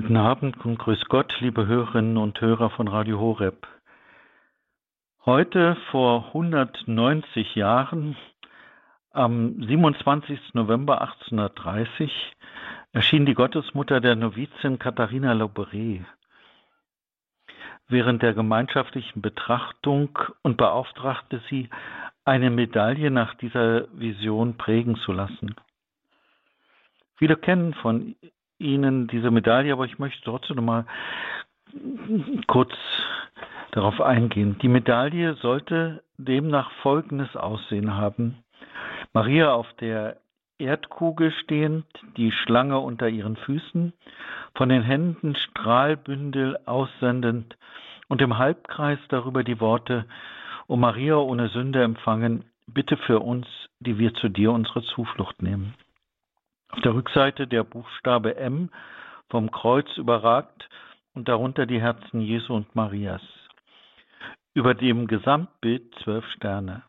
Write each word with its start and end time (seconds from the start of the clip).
Guten 0.00 0.16
Abend 0.16 0.64
und 0.64 0.78
grüß 0.78 1.06
Gott, 1.08 1.40
liebe 1.40 1.66
Hörerinnen 1.66 2.18
und 2.18 2.40
Hörer 2.40 2.70
von 2.70 2.86
Radio 2.86 3.18
Horeb. 3.18 3.66
Heute 5.26 5.76
vor 5.90 6.26
190 6.28 7.56
Jahren, 7.56 8.16
am 9.10 9.60
27. 9.60 10.54
November 10.54 11.00
1830, 11.00 12.12
erschien 12.92 13.26
die 13.26 13.34
Gottesmutter 13.34 14.00
der 14.00 14.14
Novizin 14.14 14.78
Katharina 14.78 15.32
Lauberé. 15.32 16.04
Während 17.88 18.22
der 18.22 18.34
gemeinschaftlichen 18.34 19.20
Betrachtung 19.20 20.16
und 20.42 20.58
beauftragte 20.58 21.42
sie, 21.50 21.70
eine 22.24 22.50
Medaille 22.50 23.10
nach 23.10 23.34
dieser 23.34 23.88
Vision 23.98 24.56
prägen 24.56 24.94
zu 24.94 25.10
lassen. 25.10 25.56
Viele 27.16 27.34
kennen 27.34 27.74
von 27.74 28.14
Ihnen 28.58 29.06
diese 29.06 29.30
Medaille, 29.30 29.72
aber 29.72 29.84
ich 29.84 29.98
möchte 29.98 30.22
trotzdem 30.24 30.56
noch 30.56 30.62
mal 30.62 30.86
kurz 32.46 32.72
darauf 33.72 34.00
eingehen. 34.00 34.58
Die 34.62 34.68
Medaille 34.68 35.34
sollte 35.34 36.02
demnach 36.16 36.70
folgendes 36.82 37.36
Aussehen 37.36 37.94
haben. 37.94 38.42
Maria 39.12 39.52
auf 39.52 39.66
der 39.80 40.16
Erdkugel 40.58 41.32
stehend, 41.44 41.86
die 42.16 42.32
Schlange 42.32 42.78
unter 42.78 43.08
ihren 43.08 43.36
Füßen, 43.36 43.92
von 44.56 44.68
den 44.68 44.82
Händen 44.82 45.36
Strahlbündel 45.36 46.58
aussendend 46.66 47.56
und 48.08 48.20
im 48.20 48.38
Halbkreis 48.38 48.98
darüber 49.08 49.44
die 49.44 49.60
Worte, 49.60 50.06
O 50.66 50.76
Maria 50.76 51.16
ohne 51.16 51.48
Sünde 51.48 51.82
empfangen, 51.82 52.44
bitte 52.66 52.96
für 52.96 53.20
uns, 53.20 53.46
die 53.80 53.98
wir 53.98 54.12
zu 54.14 54.28
dir 54.28 54.52
unsere 54.52 54.82
Zuflucht 54.82 55.42
nehmen. 55.42 55.74
Auf 56.70 56.80
der 56.80 56.94
Rückseite 56.94 57.46
der 57.46 57.64
Buchstabe 57.64 58.36
M 58.36 58.70
vom 59.30 59.50
Kreuz 59.50 59.96
überragt 59.96 60.68
und 61.14 61.28
darunter 61.28 61.66
die 61.66 61.80
Herzen 61.80 62.20
Jesu 62.20 62.54
und 62.54 62.74
Marias. 62.74 63.22
Über 64.54 64.74
dem 64.74 65.06
Gesamtbild 65.06 65.94
zwölf 66.02 66.26
Sterne. 66.32 66.82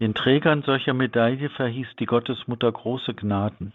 Den 0.00 0.14
Trägern 0.14 0.62
solcher 0.62 0.94
Medaille 0.94 1.50
verhieß 1.50 1.88
die 1.98 2.06
Gottesmutter 2.06 2.72
große 2.72 3.14
Gnaden. 3.14 3.74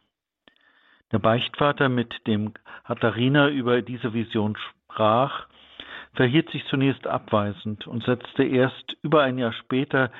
Der 1.11 1.20
Beichtvater, 1.20 1.88
mit 1.88 2.26
dem 2.26 2.53
Katharina 2.86 3.50
über 3.50 3.83
diese 3.83 4.14
Vision 4.14 4.58
sprach, 4.58 5.48
verhielt 6.14 6.50
sich 6.50 6.66
zunächst 6.66 7.06
abweisend 7.06 7.86
und 7.86 8.03
setzte 8.03 8.44
erst 8.44 8.98
über 9.03 9.22
ein 9.22 9.38
Jahr 9.38 9.53
später 9.53 10.11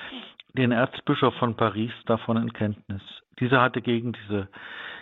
den 0.53 0.72
Erzbischof 0.72 1.33
von 1.36 1.56
Paris 1.56 1.91
davon 2.06 2.38
in 2.38 2.53
Kenntnis. 2.53 3.02
Dieser 3.39 3.61
hatte 3.61 3.81
gegen 3.81 4.14
diese, 4.14 4.47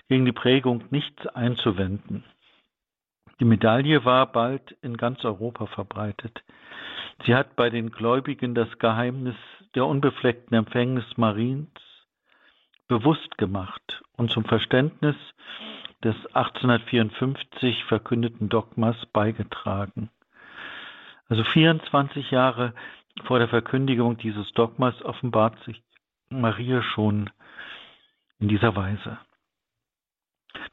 gegen 0.10 0.26
die 0.26 0.32
Prägung 0.32 0.84
nichts 0.90 1.28
einzuwenden. 1.28 2.24
Die 3.40 3.46
Medaille 3.46 4.06
war 4.06 4.32
bald 4.32 4.76
in 4.82 4.98
ganz 4.98 5.24
Europa 5.26 5.66
verbreitet. 5.68 6.44
Sie 7.26 7.36
hat 7.36 7.56
bei 7.56 7.70
den 7.70 7.92
Gläubigen 7.92 8.56
das 8.56 8.80
Geheimnis 8.80 9.36
der 9.76 9.86
unbefleckten 9.86 10.56
Empfängnis 10.58 11.06
Mariens 11.18 11.70
bewusst 12.88 13.38
gemacht 13.38 14.04
und 14.18 14.32
zum 14.32 14.46
Verständnis 14.46 15.16
des 16.04 16.16
1854 16.36 17.86
verkündeten 17.86 18.50
Dogmas 18.50 18.96
beigetragen. 19.14 20.10
Also 21.30 21.44
24 21.44 22.32
Jahre 22.32 22.74
vor 23.26 23.40
der 23.40 23.48
Verkündigung 23.48 24.18
dieses 24.18 24.52
Dogmas 24.54 25.02
offenbart 25.04 25.58
sich 25.64 25.82
Maria 26.30 26.82
schon 26.82 27.30
in 28.44 28.50
dieser 28.50 28.76
Weise. 28.76 29.18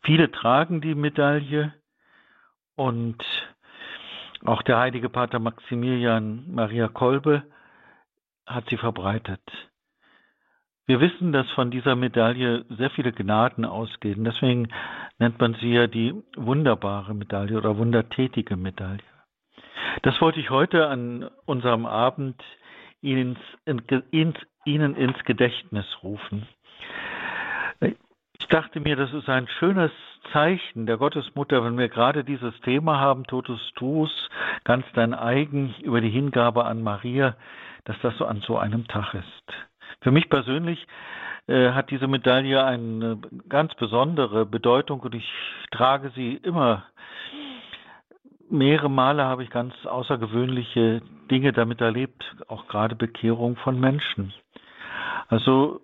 Viele 0.03 0.33
tragen 0.33 0.81
die 0.81 0.97
Medaille 0.97 1.73
und 2.75 3.23
auch 4.45 4.63
der 4.63 4.79
heilige 4.79 5.09
Pater 5.09 5.39
Maximilian 5.39 6.53
Maria 6.53 6.89
Kolbe 6.89 7.45
hat 8.45 8.69
sie 8.69 8.77
verbreitet. 8.77 9.41
Wir 10.87 11.01
wissen, 11.01 11.31
dass 11.31 11.49
von 11.51 11.71
dieser 11.71 11.95
Medaille 11.95 12.65
sehr 12.71 12.91
viele 12.91 13.13
Gnaden 13.13 13.65
ausgehen. 13.65 14.25
Deswegen 14.25 14.69
nennt 15.21 15.39
man 15.39 15.55
sie 15.61 15.73
ja 15.73 15.87
die 15.87 16.13
wunderbare 16.35 17.15
Medaille 17.15 17.57
oder 17.57 17.79
wundertätige 17.79 18.57
Medaille. 18.57 18.99
Das 20.03 20.21
wollte 20.21 20.41
ich 20.41 20.51
heute 20.51 20.89
an 20.89 21.31
unserem 21.45 21.87
Abend 21.87 22.43
Ihnen 23.01 23.39
ins, 23.65 24.35
Ihnen 24.65 24.97
ins 24.97 25.25
Gedächtnis 25.25 25.87
rufen. 26.03 26.49
Ich 28.41 28.47
dachte 28.49 28.81
mir, 28.81 28.97
das 28.97 29.13
ist 29.13 29.29
ein 29.29 29.47
schönes 29.59 29.93
Zeichen 30.33 30.87
der 30.87 30.97
Gottesmutter, 30.97 31.63
wenn 31.65 31.79
wir 31.79 31.89
gerade 31.89 32.25
dieses 32.25 32.59
Thema 32.63 32.99
haben, 32.99 33.25
Totus 33.25 33.61
Tuus, 33.77 34.11
ganz 34.65 34.85
dein 34.95 35.15
eigen, 35.15 35.75
über 35.83 36.01
die 36.01 36.11
Hingabe 36.11 36.65
an 36.65 36.83
Maria, 36.83 37.37
dass 37.85 37.97
das 38.03 38.17
so 38.17 38.25
an 38.25 38.41
so 38.41 38.59
einem 38.59 38.89
Tag 38.89 39.15
ist. 39.15 39.53
Für 40.01 40.11
mich 40.11 40.29
persönlich 40.29 40.87
äh, 41.47 41.71
hat 41.73 41.91
diese 41.91 42.09
Medaille 42.09 42.65
eine 42.65 43.19
ganz 43.49 43.75
besondere 43.75 44.47
Bedeutung 44.47 45.01
und 45.01 45.15
ich 45.15 45.31
trage 45.71 46.11
sie 46.15 46.35
immer. 46.35 46.85
Mehrere 48.49 48.91
Male 48.91 49.25
habe 49.25 49.45
ich 49.45 49.51
ganz 49.51 49.75
außergewöhnliche 49.85 51.03
Dinge 51.31 51.53
damit 51.53 51.81
erlebt, 51.81 52.25
auch 52.49 52.67
gerade 52.67 52.97
Bekehrung 52.97 53.57
von 53.57 53.79
Menschen. 53.79 54.33
Also 55.29 55.81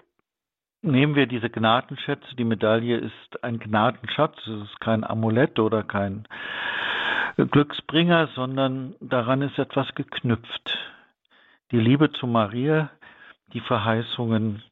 nehmen 0.87 1.15
wir 1.15 1.27
diese 1.27 1.51
Gnadenschätze. 1.51 2.37
Die 2.37 2.45
Medaille 2.45 2.97
ist 2.97 3.45
ein 3.45 3.59
Gnadenschatz. 3.59 4.39
Es 4.47 4.71
ist 4.71 4.81
kein 4.81 5.05
Amulett 5.05 5.59
oder 5.59 5.83
kein 5.83 6.27
Glücksbringer, 7.37 8.29
sondern 8.35 8.95
daran 9.01 9.43
ist 9.43 9.59
etwas 9.59 9.95
geknüpft. 9.95 10.79
Die 11.71 11.81
Liebe 11.81 12.11
zu 12.13 12.27
Maria, 12.27 12.91
die 13.53 13.61
Verheißungen, 13.61 14.63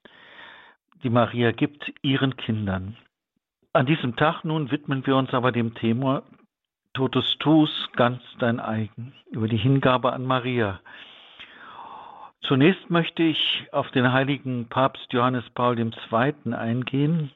die 1.02 1.10
Maria 1.10 1.52
gibt 1.52 1.92
ihren 2.02 2.36
Kindern. 2.36 2.96
An 3.72 3.86
diesem 3.86 4.16
Tag 4.16 4.44
nun 4.44 4.70
widmen 4.70 5.06
wir 5.06 5.16
uns 5.16 5.34
aber 5.34 5.52
dem 5.52 5.74
Thema 5.74 6.22
Totes 6.94 7.36
Tus 7.40 7.70
ganz 7.96 8.22
dein 8.38 8.60
eigen, 8.60 9.12
über 9.30 9.48
die 9.48 9.56
Hingabe 9.56 10.12
an 10.12 10.24
Maria. 10.24 10.80
Zunächst 12.46 12.90
möchte 12.90 13.22
ich 13.22 13.66
auf 13.72 13.90
den 13.92 14.12
heiligen 14.12 14.68
Papst 14.68 15.12
Johannes 15.14 15.48
Paul 15.54 15.78
II. 15.78 16.52
eingehen, 16.52 17.32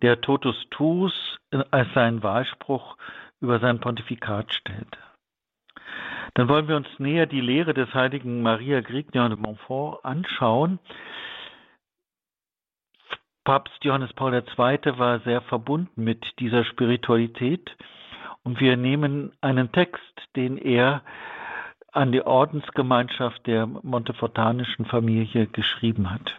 der 0.00 0.22
Totus 0.22 0.56
Tuus 0.70 1.12
als 1.70 1.92
seinen 1.92 2.22
Wahlspruch 2.22 2.96
über 3.40 3.58
sein 3.58 3.80
Pontifikat 3.80 4.52
stellte. 4.54 4.98
Dann 6.34 6.48
wollen 6.48 6.68
wir 6.68 6.76
uns 6.76 6.88
näher 6.98 7.26
die 7.26 7.40
Lehre 7.40 7.74
des 7.74 7.92
heiligen 7.92 8.42
Maria 8.42 8.80
Grignion 8.80 9.30
de 9.30 9.38
Montfort 9.38 10.04
anschauen. 10.04 10.78
Papst 13.44 13.84
Johannes 13.84 14.12
Paul 14.14 14.34
II. 14.34 14.98
war 14.98 15.20
sehr 15.20 15.42
verbunden 15.42 16.02
mit 16.02 16.24
dieser 16.40 16.64
Spiritualität 16.64 17.76
und 18.42 18.58
wir 18.60 18.78
nehmen 18.78 19.32
einen 19.42 19.70
Text, 19.70 20.02
den 20.34 20.56
er 20.56 21.02
an 21.96 22.12
die 22.12 22.22
Ordensgemeinschaft 22.22 23.46
der 23.46 23.66
montefortanischen 23.66 24.84
Familie 24.84 25.46
geschrieben 25.46 26.10
hat. 26.10 26.38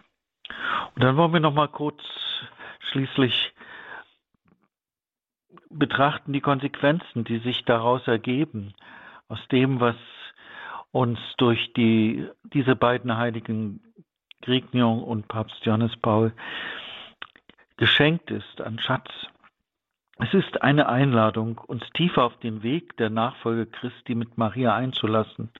Und 0.94 1.02
dann 1.02 1.16
wollen 1.16 1.32
wir 1.32 1.40
noch 1.40 1.54
mal 1.54 1.68
kurz 1.68 2.00
schließlich 2.90 3.52
betrachten 5.70 6.32
die 6.32 6.40
Konsequenzen, 6.40 7.24
die 7.24 7.38
sich 7.38 7.64
daraus 7.64 8.06
ergeben, 8.06 8.74
aus 9.28 9.40
dem, 9.48 9.80
was 9.80 9.96
uns 10.92 11.18
durch 11.36 11.72
die, 11.74 12.26
diese 12.54 12.76
beiden 12.76 13.16
heiligen 13.16 13.82
Grignion 14.42 15.02
und 15.02 15.28
Papst 15.28 15.64
Johannes 15.66 15.96
Paul 15.96 16.32
geschenkt 17.76 18.30
ist 18.30 18.60
an 18.60 18.78
Schatz. 18.78 19.10
Es 20.20 20.34
ist 20.34 20.62
eine 20.62 20.88
Einladung, 20.88 21.58
uns 21.58 21.84
tiefer 21.94 22.24
auf 22.24 22.36
den 22.40 22.64
Weg 22.64 22.96
der 22.96 23.08
Nachfolge 23.08 23.66
Christi 23.66 24.16
mit 24.16 24.36
Maria 24.36 24.74
einzulassen 24.74 25.50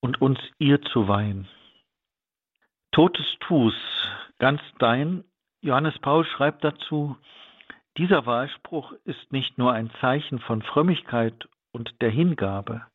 und 0.00 0.20
uns 0.22 0.38
ihr 0.58 0.80
zu 0.80 1.08
weihen. 1.08 1.46
Totes 2.90 3.26
Tus, 3.40 3.74
ganz 4.38 4.62
dein, 4.78 5.24
Johannes 5.60 5.98
Paul 5.98 6.24
schreibt 6.24 6.64
dazu, 6.64 7.16
dieser 7.98 8.24
Wahlspruch 8.24 8.92
ist 9.04 9.30
nicht 9.30 9.58
nur 9.58 9.72
ein 9.72 9.90
Zeichen 10.00 10.38
von 10.38 10.62
Frömmigkeit 10.62 11.46
und 11.70 12.00
der 12.00 12.10
Hingabe, 12.10 12.86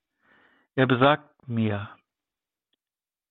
er 0.76 0.88
besagt 0.88 1.48
mehr. 1.48 1.90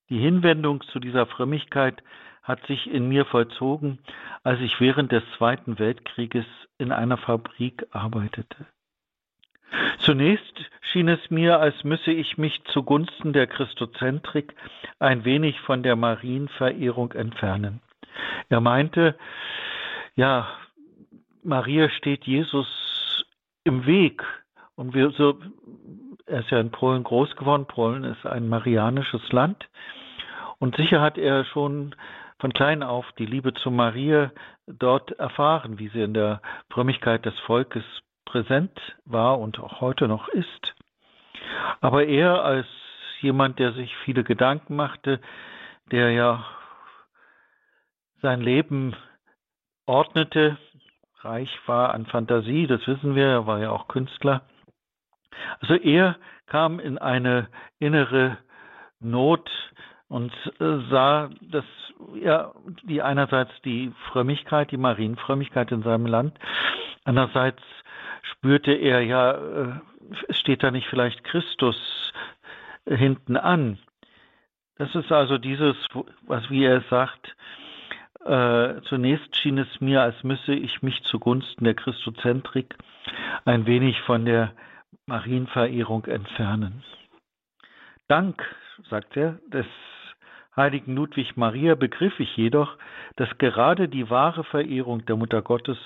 Die 0.08 0.18
Hinwendung 0.18 0.82
zu 0.82 1.00
dieser 1.00 1.26
Frömmigkeit 1.26 2.02
hat 2.48 2.66
sich 2.66 2.90
in 2.90 3.08
mir 3.08 3.24
vollzogen, 3.26 3.98
als 4.42 4.60
ich 4.60 4.80
während 4.80 5.12
des 5.12 5.22
Zweiten 5.36 5.78
Weltkrieges 5.78 6.46
in 6.78 6.90
einer 6.90 7.18
Fabrik 7.18 7.86
arbeitete. 7.92 8.66
Zunächst 9.98 10.54
schien 10.80 11.08
es 11.08 11.30
mir, 11.30 11.60
als 11.60 11.84
müsse 11.84 12.10
ich 12.10 12.38
mich 12.38 12.64
zugunsten 12.72 13.34
der 13.34 13.46
Christozentrik 13.46 14.54
ein 14.98 15.24
wenig 15.24 15.60
von 15.60 15.82
der 15.82 15.94
Marienverehrung 15.94 17.12
entfernen. 17.12 17.80
Er 18.48 18.60
meinte, 18.60 19.16
ja, 20.16 20.48
Maria 21.42 21.90
steht 21.90 22.24
Jesus 22.24 22.66
im 23.64 23.86
Weg 23.86 24.24
Und 24.78 24.94
wir 24.94 25.10
so, 25.10 25.40
er 26.26 26.38
ist 26.40 26.50
ja 26.50 26.60
in 26.60 26.70
Polen 26.70 27.02
groß 27.02 27.34
geworden. 27.34 27.66
Polen 27.66 28.04
ist 28.04 28.24
ein 28.24 28.48
marianisches 28.48 29.32
Land. 29.32 29.68
Und 30.60 30.76
sicher 30.76 31.00
hat 31.00 31.18
er 31.18 31.44
schon 31.46 31.96
von 32.38 32.52
klein 32.52 32.82
auf 32.82 33.06
die 33.18 33.26
Liebe 33.26 33.52
zu 33.54 33.70
Maria 33.70 34.30
dort 34.66 35.12
erfahren, 35.12 35.78
wie 35.78 35.88
sie 35.88 36.02
in 36.02 36.14
der 36.14 36.40
Frömmigkeit 36.70 37.24
des 37.24 37.38
Volkes 37.40 37.84
präsent 38.24 38.78
war 39.04 39.38
und 39.38 39.58
auch 39.58 39.80
heute 39.80 40.06
noch 40.06 40.28
ist. 40.28 40.74
Aber 41.80 42.04
er 42.04 42.44
als 42.44 42.66
jemand, 43.20 43.58
der 43.58 43.72
sich 43.72 43.94
viele 44.04 44.22
Gedanken 44.22 44.76
machte, 44.76 45.20
der 45.90 46.12
ja 46.12 46.44
sein 48.20 48.40
Leben 48.40 48.94
ordnete, 49.86 50.58
reich 51.20 51.50
war 51.66 51.94
an 51.94 52.06
Fantasie, 52.06 52.66
das 52.66 52.86
wissen 52.86 53.14
wir, 53.14 53.26
er 53.26 53.46
war 53.46 53.58
ja 53.60 53.70
auch 53.70 53.88
Künstler. 53.88 54.42
Also 55.60 55.74
er 55.74 56.16
kam 56.46 56.78
in 56.80 56.98
eine 56.98 57.48
innere 57.78 58.38
Not 59.00 59.50
und 60.08 60.32
äh, 60.60 60.78
sah, 60.90 61.30
dass 61.40 61.64
ja 62.14 62.52
die 62.82 63.02
einerseits 63.02 63.52
die 63.62 63.92
Frömmigkeit, 64.10 64.70
die 64.70 64.76
Marienfrömmigkeit 64.76 65.70
in 65.72 65.82
seinem 65.82 66.06
Land, 66.06 66.38
andererseits 67.04 67.62
spürte 68.22 68.72
er 68.72 69.02
ja, 69.02 69.32
äh, 69.32 69.72
steht 70.30 70.62
da 70.62 70.70
nicht 70.70 70.88
vielleicht 70.88 71.24
Christus 71.24 72.12
hinten 72.86 73.36
an. 73.36 73.78
Das 74.76 74.94
ist 74.94 75.10
also 75.12 75.38
dieses, 75.38 75.76
was 76.22 76.48
wie 76.50 76.64
er 76.64 76.82
sagt, 76.88 77.36
äh, 78.24 78.80
zunächst 78.82 79.36
schien 79.36 79.58
es 79.58 79.80
mir, 79.80 80.02
als 80.02 80.22
müsse 80.22 80.54
ich 80.54 80.82
mich 80.82 81.02
zugunsten 81.04 81.64
der 81.64 81.74
Christozentrik 81.74 82.76
ein 83.44 83.66
wenig 83.66 84.00
von 84.02 84.24
der 84.24 84.52
Marienverehrung 85.06 86.04
entfernen. 86.04 86.82
Dank, 88.08 88.42
sagt 88.88 89.16
er, 89.16 89.38
des 89.48 89.66
heiligen 90.58 90.94
Ludwig 90.94 91.36
Maria 91.36 91.74
begriff 91.74 92.20
ich 92.20 92.36
jedoch, 92.36 92.76
dass 93.16 93.28
gerade 93.38 93.88
die 93.88 94.10
wahre 94.10 94.44
Verehrung 94.44 95.06
der 95.06 95.16
Mutter 95.16 95.40
Gottes 95.40 95.78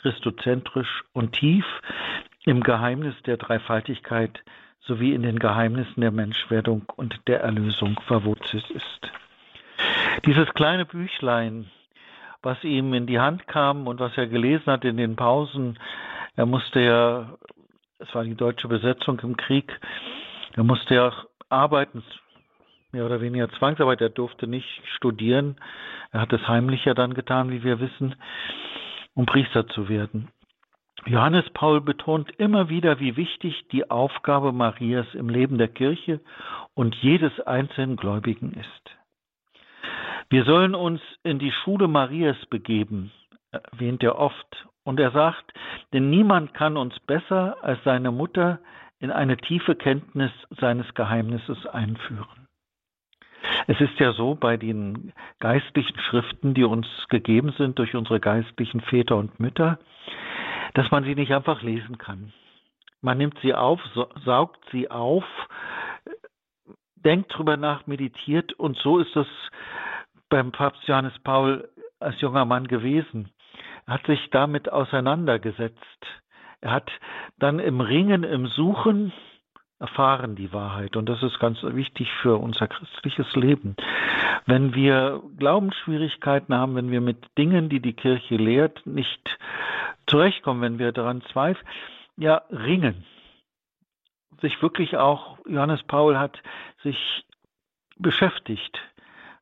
christozentrisch 0.00 1.04
und 1.12 1.32
tief 1.32 1.66
im 2.44 2.62
Geheimnis 2.62 3.14
der 3.26 3.36
Dreifaltigkeit 3.36 4.42
sowie 4.80 5.12
in 5.12 5.22
den 5.22 5.38
Geheimnissen 5.38 6.00
der 6.00 6.10
Menschwerdung 6.10 6.84
und 6.96 7.20
der 7.28 7.42
Erlösung 7.42 8.00
verwurzelt 8.06 8.68
ist. 8.70 9.12
Dieses 10.24 10.48
kleine 10.54 10.86
Büchlein, 10.86 11.70
was 12.42 12.62
ihm 12.64 12.94
in 12.94 13.06
die 13.06 13.20
Hand 13.20 13.46
kam 13.46 13.86
und 13.86 14.00
was 14.00 14.16
er 14.16 14.26
gelesen 14.26 14.66
hat 14.66 14.84
in 14.84 14.96
den 14.96 15.16
Pausen, 15.16 15.78
er 16.36 16.46
musste 16.46 16.80
ja, 16.80 17.36
es 17.98 18.14
war 18.14 18.24
die 18.24 18.34
deutsche 18.34 18.68
Besetzung 18.68 19.20
im 19.20 19.36
Krieg, 19.36 19.78
er 20.54 20.64
musste 20.64 20.94
ja 20.94 21.12
arbeiten, 21.50 22.02
mehr 22.92 23.06
oder 23.06 23.20
weniger 23.20 23.50
Zwangsarbeit, 23.50 24.00
er 24.00 24.10
durfte 24.10 24.46
nicht 24.46 24.68
studieren, 24.96 25.56
er 26.10 26.22
hat 26.22 26.32
es 26.32 26.46
heimlicher 26.48 26.94
dann 26.94 27.14
getan, 27.14 27.50
wie 27.50 27.62
wir 27.62 27.80
wissen, 27.80 28.14
um 29.14 29.26
Priester 29.26 29.66
zu 29.68 29.88
werden. 29.88 30.28
Johannes 31.06 31.48
Paul 31.54 31.80
betont 31.80 32.30
immer 32.38 32.68
wieder, 32.68 33.00
wie 33.00 33.16
wichtig 33.16 33.66
die 33.72 33.90
Aufgabe 33.90 34.52
Marias 34.52 35.06
im 35.14 35.28
Leben 35.28 35.56
der 35.56 35.68
Kirche 35.68 36.20
und 36.74 36.94
jedes 36.96 37.40
einzelnen 37.40 37.96
Gläubigen 37.96 38.52
ist. 38.52 38.96
Wir 40.28 40.44
sollen 40.44 40.74
uns 40.74 41.00
in 41.22 41.38
die 41.38 41.52
Schule 41.52 41.88
Marias 41.88 42.36
begeben, 42.50 43.12
erwähnt 43.50 44.02
er 44.02 44.18
oft, 44.18 44.66
und 44.84 45.00
er 45.00 45.10
sagt, 45.10 45.52
denn 45.92 46.10
niemand 46.10 46.54
kann 46.54 46.76
uns 46.76 46.98
besser 47.00 47.56
als 47.62 47.82
seine 47.84 48.10
Mutter 48.10 48.60
in 48.98 49.10
eine 49.10 49.36
tiefe 49.36 49.74
Kenntnis 49.74 50.30
seines 50.60 50.92
Geheimnisses 50.94 51.66
einführen. 51.66 52.48
Es 53.70 53.80
ist 53.80 54.00
ja 54.00 54.12
so 54.12 54.34
bei 54.34 54.56
den 54.56 55.12
geistlichen 55.38 55.96
Schriften, 56.00 56.54
die 56.54 56.64
uns 56.64 56.88
gegeben 57.08 57.54
sind 57.56 57.78
durch 57.78 57.94
unsere 57.94 58.18
geistlichen 58.18 58.80
Väter 58.80 59.14
und 59.14 59.38
Mütter, 59.38 59.78
dass 60.74 60.90
man 60.90 61.04
sie 61.04 61.14
nicht 61.14 61.32
einfach 61.32 61.62
lesen 61.62 61.96
kann. 61.96 62.32
Man 63.00 63.18
nimmt 63.18 63.38
sie 63.42 63.54
auf, 63.54 63.80
saugt 64.24 64.58
sie 64.72 64.90
auf, 64.90 65.22
denkt 66.96 67.32
drüber 67.32 67.56
nach, 67.56 67.86
meditiert 67.86 68.54
und 68.54 68.76
so 68.76 68.98
ist 68.98 69.14
es 69.14 69.28
beim 70.30 70.50
Papst 70.50 70.82
Johannes 70.88 71.16
Paul 71.22 71.68
als 72.00 72.20
junger 72.20 72.46
Mann 72.46 72.66
gewesen. 72.66 73.30
Er 73.86 73.94
hat 73.94 74.06
sich 74.06 74.30
damit 74.30 74.68
auseinandergesetzt. 74.72 76.06
Er 76.60 76.72
hat 76.72 76.90
dann 77.38 77.60
im 77.60 77.80
Ringen, 77.80 78.24
im 78.24 78.48
Suchen 78.48 79.12
erfahren 79.80 80.36
die 80.36 80.52
Wahrheit. 80.52 80.94
Und 80.94 81.08
das 81.08 81.22
ist 81.22 81.40
ganz 81.40 81.62
wichtig 81.62 82.12
für 82.22 82.36
unser 82.36 82.68
christliches 82.68 83.34
Leben. 83.34 83.74
Wenn 84.46 84.74
wir 84.74 85.22
Glaubensschwierigkeiten 85.38 86.54
haben, 86.54 86.76
wenn 86.76 86.90
wir 86.90 87.00
mit 87.00 87.18
Dingen, 87.38 87.70
die 87.70 87.80
die 87.80 87.94
Kirche 87.94 88.36
lehrt, 88.36 88.86
nicht 88.86 89.38
zurechtkommen, 90.06 90.60
wenn 90.60 90.78
wir 90.78 90.92
daran 90.92 91.22
zweifeln, 91.32 91.66
ja, 92.16 92.42
ringen. 92.50 93.04
Sich 94.42 94.60
wirklich 94.62 94.96
auch, 94.98 95.38
Johannes 95.46 95.82
Paul 95.82 96.18
hat 96.18 96.42
sich 96.82 97.24
beschäftigt. 97.96 98.78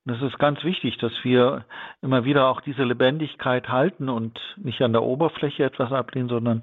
Das 0.05 0.23
ist 0.23 0.39
ganz 0.39 0.63
wichtig, 0.65 0.99
dass 0.99 1.13
wir 1.23 1.65
immer 2.01 2.25
wieder 2.25 2.49
auch 2.49 2.61
diese 2.61 2.85
Lebendigkeit 2.85 3.69
halten 3.69 4.09
und 4.09 4.41
nicht 4.57 4.81
an 4.83 4.93
der 4.93 5.03
Oberfläche 5.03 5.65
etwas 5.65 5.93
ablehnen, 5.93 6.29
sondern 6.29 6.63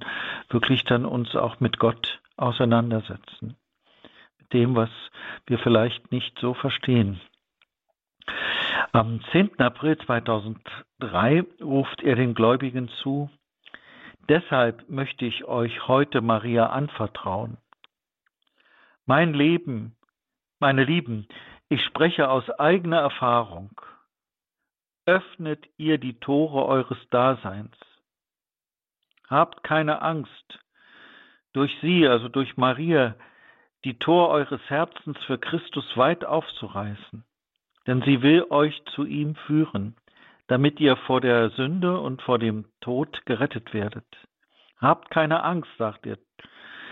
wirklich 0.49 0.83
dann 0.85 1.05
uns 1.05 1.35
auch 1.35 1.59
mit 1.59 1.77
Gott 1.77 2.19
auseinandersetzen. 2.37 3.55
Dem, 4.55 4.73
was 4.73 4.89
wir 5.47 5.59
vielleicht 5.59 6.13
nicht 6.13 6.39
so 6.39 6.53
verstehen. 6.53 7.19
Am 8.93 9.19
10. 9.33 9.59
April 9.59 9.97
2003 9.97 11.43
ruft 11.61 12.01
er 12.01 12.15
den 12.15 12.33
Gläubigen 12.33 12.87
zu, 13.03 13.29
Deshalb 14.29 14.89
möchte 14.89 15.25
ich 15.25 15.43
euch 15.43 15.87
heute 15.87 16.21
Maria 16.21 16.67
anvertrauen. 16.67 17.57
Mein 19.05 19.33
Leben, 19.33 19.95
meine 20.59 20.85
Lieben, 20.85 21.27
ich 21.69 21.83
spreche 21.83 22.29
aus 22.29 22.49
eigener 22.49 22.99
Erfahrung. 23.01 23.69
Öffnet 25.05 25.67
ihr 25.77 25.99
die 25.99 26.17
Tore 26.19 26.65
eures 26.65 26.97
Daseins. 27.09 27.75
Habt 29.29 29.63
keine 29.63 30.01
Angst, 30.01 30.59
durch 31.53 31.75
sie, 31.81 32.07
also 32.07 32.29
durch 32.29 32.57
Maria, 32.57 33.15
die 33.85 33.97
Tor 33.97 34.29
eures 34.29 34.61
Herzens 34.67 35.17
für 35.25 35.37
Christus 35.37 35.85
weit 35.95 36.25
aufzureißen, 36.25 37.23
denn 37.87 38.01
sie 38.01 38.21
will 38.21 38.45
euch 38.49 38.83
zu 38.93 39.05
ihm 39.05 39.35
führen 39.47 39.95
damit 40.47 40.79
ihr 40.79 40.95
vor 40.95 41.21
der 41.21 41.49
Sünde 41.51 41.99
und 41.99 42.21
vor 42.21 42.39
dem 42.39 42.65
Tod 42.81 43.25
gerettet 43.25 43.73
werdet. 43.73 44.05
Habt 44.79 45.09
keine 45.09 45.43
Angst, 45.43 45.71
sagt 45.77 46.05
er. 46.05 46.17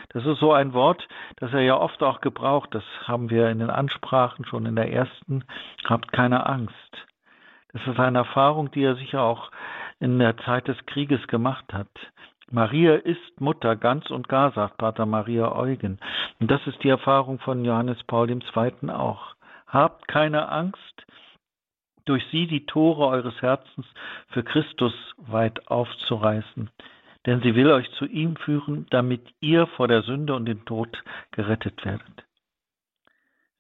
Das 0.10 0.26
ist 0.26 0.40
so 0.40 0.54
ein 0.54 0.74
Wort, 0.74 1.08
das 1.38 1.54
er 1.54 1.62
ja 1.62 1.78
oft 1.78 2.02
auch 2.04 2.22
gebraucht. 2.22 2.70
Das 2.74 2.84
haben 3.04 3.30
wir 3.30 3.50
in 3.50 3.60
den 3.60 3.70
Ansprachen 3.70 4.46
schon 4.46 4.66
in 4.66 4.76
der 4.76 4.92
ersten. 4.92 5.44
Habt 5.86 6.12
keine 6.12 6.46
Angst. 6.46 7.08
Das 7.72 7.86
ist 7.88 8.00
eine 8.00 8.20
Erfahrung, 8.20 8.70
die 8.72 8.84
er 8.84 8.96
sicher 8.96 9.22
auch 9.22 9.50
in 10.00 10.20
der 10.20 10.38
Zeit 10.38 10.68
des 10.68 10.78
Krieges 10.86 11.26
gemacht 11.28 11.74
hat. 11.74 11.90
Maria 12.52 12.96
ist 12.96 13.40
Mutter 13.42 13.76
ganz 13.76 14.10
und 14.10 14.28
gar, 14.28 14.52
sagt 14.52 14.78
Pater 14.78 15.06
Maria 15.06 15.56
Eugen. 15.56 16.00
Und 16.40 16.52
das 16.52 16.66
ist 16.68 16.84
die 16.84 16.90
Erfahrung 16.90 17.40
von 17.40 17.66
Johannes 17.66 18.04
Paul 18.04 18.30
II. 18.30 18.90
auch. 18.90 19.36
Habt 19.68 20.08
keine 20.08 20.50
Angst, 20.50 21.06
durch 22.06 22.24
sie 22.32 22.48
die 22.48 22.66
Tore 22.66 23.08
eures 23.08 23.42
Herzens 23.42 23.86
für 24.30 24.44
Christus 24.44 24.94
weit 25.18 25.68
aufzureißen. 25.68 26.70
Denn 27.26 27.42
sie 27.42 27.56
will 27.56 27.72
euch 27.72 27.90
zu 27.94 28.06
ihm 28.06 28.36
führen, 28.36 28.86
damit 28.90 29.34
ihr 29.40 29.68
vor 29.68 29.88
der 29.88 30.02
Sünde 30.02 30.36
und 30.36 30.46
dem 30.46 30.66
Tod 30.66 31.02
gerettet 31.32 31.84
werdet. 31.86 32.26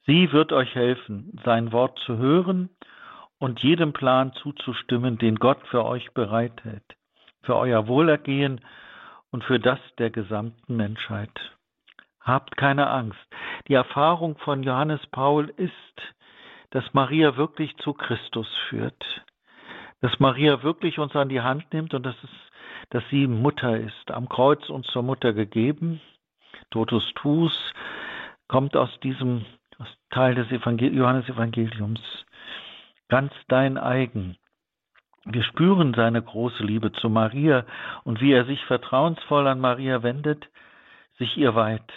Sie 0.05 0.33
wird 0.33 0.51
euch 0.51 0.75
helfen, 0.75 1.39
sein 1.45 1.71
Wort 1.71 1.97
zu 1.99 2.17
hören 2.17 2.69
und 3.39 3.61
jedem 3.61 3.93
Plan 3.93 4.33
zuzustimmen, 4.33 5.17
den 5.17 5.35
Gott 5.35 5.65
für 5.67 5.85
euch 5.85 6.11
bereithält, 6.13 6.83
für 7.43 7.55
euer 7.55 7.87
Wohlergehen 7.87 8.61
und 9.31 9.43
für 9.43 9.59
das 9.59 9.79
der 9.97 10.09
gesamten 10.09 10.75
Menschheit. 10.75 11.31
Habt 12.21 12.57
keine 12.57 12.89
Angst. 12.89 13.19
Die 13.67 13.73
Erfahrung 13.73 14.37
von 14.37 14.63
Johannes 14.63 15.05
Paul 15.11 15.49
ist, 15.57 16.01
dass 16.71 16.93
Maria 16.93 17.35
wirklich 17.37 17.75
zu 17.77 17.93
Christus 17.93 18.47
führt, 18.69 19.23
dass 20.01 20.19
Maria 20.19 20.63
wirklich 20.63 20.99
uns 20.99 21.15
an 21.15 21.29
die 21.29 21.41
Hand 21.41 21.71
nimmt 21.73 21.93
und 21.93 22.05
dass, 22.05 22.15
es, 22.23 22.29
dass 22.89 23.03
sie 23.09 23.27
Mutter 23.27 23.77
ist, 23.77 24.11
am 24.11 24.27
Kreuz 24.27 24.69
uns 24.69 24.87
zur 24.87 25.03
Mutter 25.03 25.33
gegeben. 25.33 26.01
Totus 26.71 27.13
Tus 27.15 27.73
kommt 28.47 28.75
aus 28.75 28.89
diesem 29.01 29.45
aus 29.79 29.87
Teil 30.11 30.35
des 30.35 30.51
Evangel 30.51 30.93
Johannesevangeliums. 30.93 32.01
Ganz 33.09 33.33
dein 33.47 33.77
eigen. 33.77 34.37
Wir 35.25 35.43
spüren 35.43 35.93
seine 35.93 36.21
große 36.21 36.63
Liebe 36.63 36.91
zu 36.91 37.09
Maria 37.09 37.65
und 38.03 38.19
wie 38.19 38.33
er 38.33 38.45
sich 38.45 38.63
vertrauensvoll 38.65 39.47
an 39.47 39.59
Maria 39.59 40.03
wendet, 40.03 40.49
sich 41.17 41.37
ihr 41.37 41.55
weiht. 41.55 41.91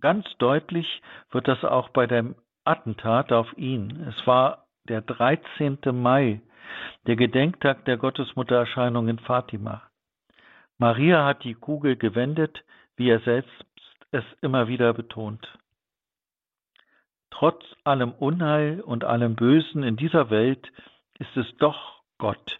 Ganz 0.00 0.26
deutlich 0.38 1.02
wird 1.30 1.48
das 1.48 1.64
auch 1.64 1.90
bei 1.90 2.06
dem 2.06 2.36
Attentat 2.64 3.32
auf 3.32 3.46
ihn. 3.58 4.06
Es 4.08 4.26
war 4.26 4.66
der 4.88 5.02
13. 5.02 5.78
Mai, 5.92 6.40
der 7.06 7.16
Gedenktag 7.16 7.84
der 7.84 7.98
Gottesmuttererscheinung 7.98 9.08
in 9.08 9.18
Fatima. 9.18 9.82
Maria 10.78 11.24
hat 11.26 11.44
die 11.44 11.54
Kugel 11.54 11.96
gewendet, 11.96 12.64
wie 12.96 13.10
er 13.10 13.20
selbst 13.20 13.64
es 14.12 14.24
immer 14.40 14.68
wieder 14.68 14.94
betont. 14.94 15.46
Trotz 17.30 17.62
allem 17.84 18.12
Unheil 18.12 18.80
und 18.80 19.04
allem 19.04 19.34
Bösen 19.34 19.82
in 19.82 19.96
dieser 19.96 20.30
Welt 20.30 20.70
ist 21.18 21.36
es 21.36 21.46
doch 21.58 22.02
Gott, 22.18 22.58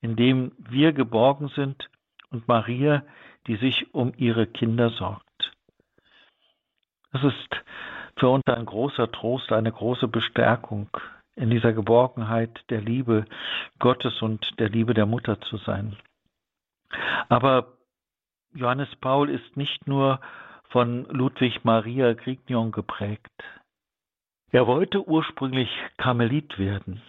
in 0.00 0.16
dem 0.16 0.52
wir 0.58 0.92
geborgen 0.92 1.48
sind 1.48 1.90
und 2.30 2.48
Maria, 2.48 3.02
die 3.46 3.56
sich 3.56 3.94
um 3.94 4.12
ihre 4.16 4.46
Kinder 4.46 4.90
sorgt. 4.90 5.52
Es 7.12 7.22
ist 7.22 7.64
für 8.16 8.28
uns 8.28 8.44
ein 8.46 8.66
großer 8.66 9.10
Trost, 9.10 9.52
eine 9.52 9.72
große 9.72 10.08
Bestärkung, 10.08 10.88
in 11.36 11.50
dieser 11.50 11.72
Geborgenheit 11.72 12.64
der 12.70 12.80
Liebe 12.80 13.24
Gottes 13.78 14.22
und 14.22 14.58
der 14.60 14.68
Liebe 14.68 14.94
der 14.94 15.06
Mutter 15.06 15.40
zu 15.40 15.56
sein. 15.58 15.96
Aber 17.28 17.72
Johannes 18.54 18.94
Paul 19.00 19.30
ist 19.30 19.56
nicht 19.56 19.86
nur 19.86 20.20
von 20.68 21.06
Ludwig 21.06 21.64
Maria 21.64 22.12
Grignon 22.14 22.70
geprägt. 22.70 23.32
Er 24.52 24.66
wollte 24.66 25.06
ursprünglich 25.06 25.68
Karmelit 25.96 26.58
werden. 26.58 27.02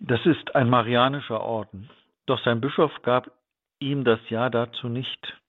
Das 0.00 0.24
ist 0.26 0.54
ein 0.54 0.68
marianischer 0.68 1.40
Orden. 1.40 1.90
Doch 2.26 2.42
sein 2.44 2.60
Bischof 2.60 2.92
gab 3.02 3.30
ihm 3.78 4.04
das 4.04 4.20
Ja 4.28 4.50
dazu 4.50 4.88
nicht. 4.88 5.40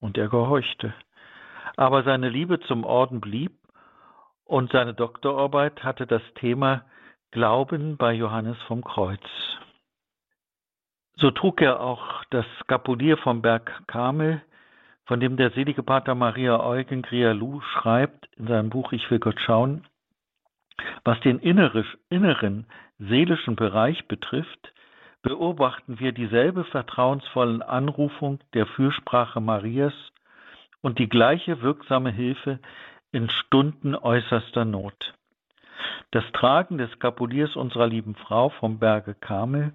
Und 0.00 0.18
er 0.18 0.28
gehorchte. 0.28 0.94
Aber 1.76 2.02
seine 2.04 2.28
Liebe 2.28 2.60
zum 2.60 2.84
Orden 2.84 3.20
blieb 3.20 3.52
und 4.44 4.72
seine 4.72 4.94
Doktorarbeit 4.94 5.82
hatte 5.82 6.06
das 6.06 6.22
Thema 6.36 6.84
Glauben 7.30 7.96
bei 7.96 8.12
Johannes 8.12 8.56
vom 8.68 8.84
Kreuz. 8.84 9.24
So 11.16 11.30
trug 11.30 11.60
er 11.60 11.80
auch 11.80 12.24
das 12.30 12.44
Skapulier 12.60 13.16
vom 13.16 13.42
Berg 13.42 13.82
Karmel, 13.86 14.42
von 15.06 15.20
dem 15.20 15.36
der 15.36 15.50
selige 15.50 15.82
Pater 15.82 16.14
Maria 16.14 16.60
Eugen 16.60 17.02
Grialou 17.02 17.60
schreibt 17.60 18.28
in 18.36 18.46
seinem 18.46 18.70
Buch 18.70 18.92
Ich 18.92 19.10
will 19.10 19.18
Gott 19.18 19.40
schauen, 19.40 19.84
was 21.04 21.20
den 21.20 21.38
inneren 21.38 22.66
seelischen 23.08 23.56
Bereich 23.56 24.06
betrifft, 24.06 24.72
beobachten 25.22 25.98
wir 25.98 26.12
dieselbe 26.12 26.64
vertrauensvolle 26.64 27.66
Anrufung 27.66 28.40
der 28.52 28.66
Fürsprache 28.66 29.40
Marias 29.40 29.94
und 30.82 30.98
die 30.98 31.08
gleiche 31.08 31.62
wirksame 31.62 32.10
Hilfe 32.10 32.58
in 33.10 33.30
Stunden 33.30 33.94
äußerster 33.94 34.64
Not. 34.64 35.14
Das 36.10 36.24
Tragen 36.32 36.78
des 36.78 36.90
Skapuliers 36.92 37.56
unserer 37.56 37.86
lieben 37.86 38.14
Frau 38.14 38.50
vom 38.50 38.78
Berge 38.78 39.14
Karmel 39.14 39.72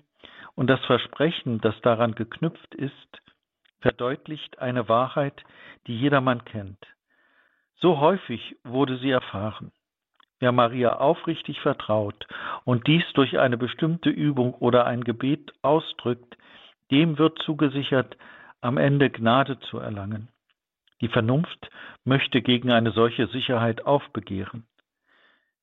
und 0.56 0.68
das 0.68 0.80
Versprechen, 0.86 1.60
das 1.62 1.80
daran 1.82 2.16
geknüpft 2.16 2.76
ist, 2.76 3.22
verdeutlicht 3.80 4.60
eine 4.60 4.88
Wahrheit, 4.88 5.44
die 5.88 5.98
jedermann 5.98 6.46
kennt. 6.46 6.86
So 7.78 8.00
häufig 8.00 8.58
wurde 8.64 8.98
sie 8.98 9.10
erfahren. 9.10 9.72
Wer 10.40 10.52
Maria 10.52 10.98
aufrichtig 10.98 11.60
vertraut 11.60 12.28
und 12.64 12.88
dies 12.88 13.04
durch 13.14 13.40
eine 13.40 13.58
bestimmte 13.58 14.10
Übung 14.10 14.54
oder 14.54 14.86
ein 14.86 15.04
Gebet 15.04 15.52
ausdrückt, 15.62 16.38
dem 16.92 17.18
wird 17.18 17.40
zugesichert, 17.40 18.18
am 18.62 18.78
Ende 18.78 19.10
Gnade 19.10 19.60
zu 19.60 19.80
erlangen. 19.80 20.30
Die 21.02 21.08
Vernunft 21.08 21.70
möchte 22.04 22.42
gegen 22.42 22.72
eine 22.72 22.92
solche 22.92 23.28
Sicherheit 23.28 23.86
aufbegehren. 23.86 24.66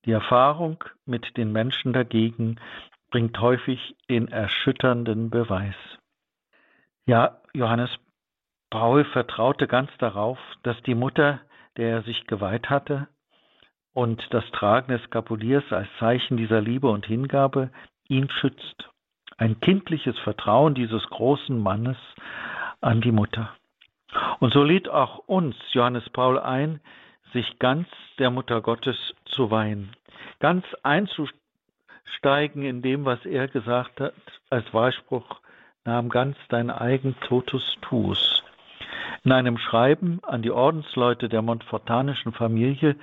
Die 0.05 0.11
Erfahrung 0.11 0.83
mit 1.05 1.37
den 1.37 1.51
Menschen 1.51 1.93
dagegen 1.93 2.59
bringt 3.11 3.39
häufig 3.39 3.95
den 4.09 4.27
erschütternden 4.27 5.29
Beweis. 5.29 5.75
Ja, 7.05 7.41
Johannes 7.53 7.89
Paul 8.69 9.05
vertraute 9.05 9.67
ganz 9.67 9.89
darauf, 9.97 10.39
dass 10.63 10.81
die 10.83 10.95
Mutter, 10.95 11.39
der 11.77 11.89
er 11.89 12.03
sich 12.03 12.27
geweiht 12.27 12.69
hatte, 12.69 13.07
und 13.97 14.27
das 14.29 14.43
Tragen 14.51 14.93
des 14.93 15.01
Skapuliers 15.05 15.63
als 15.71 15.87
Zeichen 15.97 16.37
dieser 16.37 16.61
Liebe 16.61 16.87
und 16.87 17.07
Hingabe 17.07 17.71
ihn 18.07 18.29
schützt. 18.29 18.91
Ein 19.39 19.59
kindliches 19.59 20.15
Vertrauen 20.19 20.75
dieses 20.75 21.03
großen 21.09 21.59
Mannes 21.59 21.97
an 22.79 23.01
die 23.01 23.11
Mutter. 23.11 23.49
Und 24.39 24.53
so 24.53 24.63
lädt 24.63 24.87
auch 24.87 25.23
uns 25.25 25.55
Johannes 25.71 26.07
Paul 26.11 26.37
ein, 26.37 26.79
sich 27.33 27.57
ganz 27.57 27.87
der 28.19 28.29
Mutter 28.29 28.61
Gottes 28.61 29.15
zu 29.25 29.49
weihen, 29.49 29.95
ganz 30.39 30.63
einzusteigen 30.83 32.61
in 32.61 32.83
dem, 32.83 33.03
was 33.03 33.25
er 33.25 33.47
gesagt 33.47 33.99
hat, 33.99 34.13
als 34.51 34.71
Wahlspruch, 34.75 35.41
nahm 35.85 36.09
ganz 36.09 36.37
dein 36.49 36.69
eigen 36.69 37.19
Totus 37.21 37.77
tuus. 37.81 38.43
In 39.23 39.31
einem 39.31 39.57
Schreiben 39.57 40.19
an 40.21 40.43
die 40.43 40.51
Ordensleute 40.51 41.29
der 41.29 41.41
Montfortanischen 41.41 42.31
Familie 42.31 42.95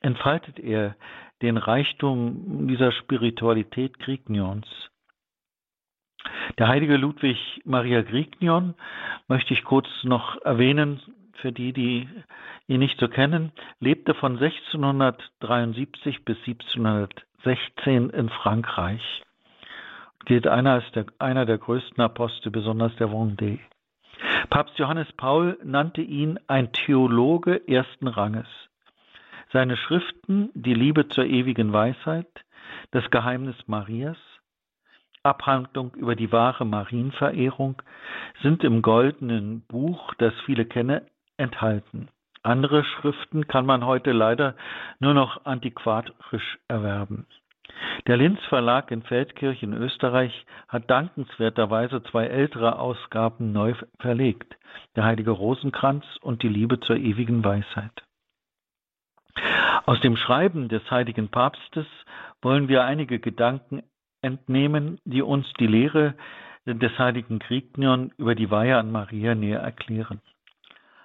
entfaltet 0.00 0.58
er 0.58 0.96
den 1.42 1.56
Reichtum 1.56 2.68
dieser 2.68 2.92
Spiritualität 2.92 3.98
Grignons. 3.98 4.66
Der 6.58 6.68
heilige 6.68 6.96
Ludwig 6.96 7.62
Maria 7.64 8.02
Grignion 8.02 8.74
möchte 9.28 9.54
ich 9.54 9.64
kurz 9.64 9.88
noch 10.02 10.40
erwähnen, 10.42 11.00
für 11.40 11.52
die, 11.52 11.72
die 11.72 12.08
ihn 12.66 12.80
nicht 12.80 13.00
so 13.00 13.08
kennen, 13.08 13.52
lebte 13.78 14.14
von 14.14 14.32
1673 14.32 16.24
bis 16.24 16.36
1716 16.46 18.10
in 18.10 18.28
Frankreich. 18.28 19.22
Gilt 20.26 20.46
einer 20.46 20.72
als 20.72 20.92
der, 20.92 21.06
einer 21.18 21.46
der 21.46 21.56
größten 21.56 22.02
Apostel, 22.02 22.50
besonders 22.50 22.94
der 22.96 23.08
Vendée. 23.08 23.58
Papst 24.50 24.78
Johannes 24.78 25.10
Paul 25.12 25.58
nannte 25.64 26.02
ihn 26.02 26.38
ein 26.46 26.72
Theologe 26.72 27.66
ersten 27.66 28.06
Ranges. 28.06 28.48
Seine 29.52 29.76
Schriften 29.76 30.50
Die 30.54 30.74
Liebe 30.74 31.08
zur 31.08 31.24
ewigen 31.24 31.72
Weisheit, 31.72 32.28
Das 32.92 33.10
Geheimnis 33.10 33.56
Marias, 33.66 34.16
Abhandlung 35.24 35.92
über 35.94 36.14
die 36.14 36.30
wahre 36.30 36.64
Marienverehrung 36.64 37.82
sind 38.42 38.62
im 38.62 38.80
goldenen 38.80 39.62
Buch, 39.62 40.14
das 40.18 40.32
viele 40.46 40.66
kennen, 40.66 41.00
enthalten. 41.36 42.08
Andere 42.44 42.84
Schriften 42.84 43.48
kann 43.48 43.66
man 43.66 43.84
heute 43.84 44.12
leider 44.12 44.54
nur 45.00 45.14
noch 45.14 45.44
antiquarisch 45.44 46.58
erwerben. 46.68 47.26
Der 48.06 48.16
Linz 48.16 48.38
Verlag 48.48 48.92
in 48.92 49.02
Feldkirch 49.02 49.64
in 49.64 49.72
Österreich 49.72 50.46
hat 50.68 50.88
dankenswerterweise 50.88 52.04
zwei 52.04 52.26
ältere 52.26 52.78
Ausgaben 52.78 53.52
neu 53.52 53.74
verlegt, 53.98 54.56
der 54.94 55.04
heilige 55.04 55.32
Rosenkranz 55.32 56.04
und 56.20 56.44
die 56.44 56.48
Liebe 56.48 56.78
zur 56.78 56.96
ewigen 56.96 57.44
Weisheit. 57.44 58.04
Aus 59.86 60.00
dem 60.00 60.16
Schreiben 60.16 60.68
des 60.68 60.88
heiligen 60.90 61.28
Papstes 61.28 61.86
wollen 62.42 62.68
wir 62.68 62.84
einige 62.84 63.18
Gedanken 63.18 63.82
entnehmen, 64.22 64.98
die 65.04 65.22
uns 65.22 65.46
die 65.58 65.66
Lehre 65.66 66.14
des 66.66 66.98
heiligen 66.98 67.38
Grignion 67.38 68.12
über 68.18 68.34
die 68.34 68.50
Weihe 68.50 68.76
an 68.76 68.92
Maria 68.92 69.34
näher 69.34 69.60
erklären. 69.60 70.20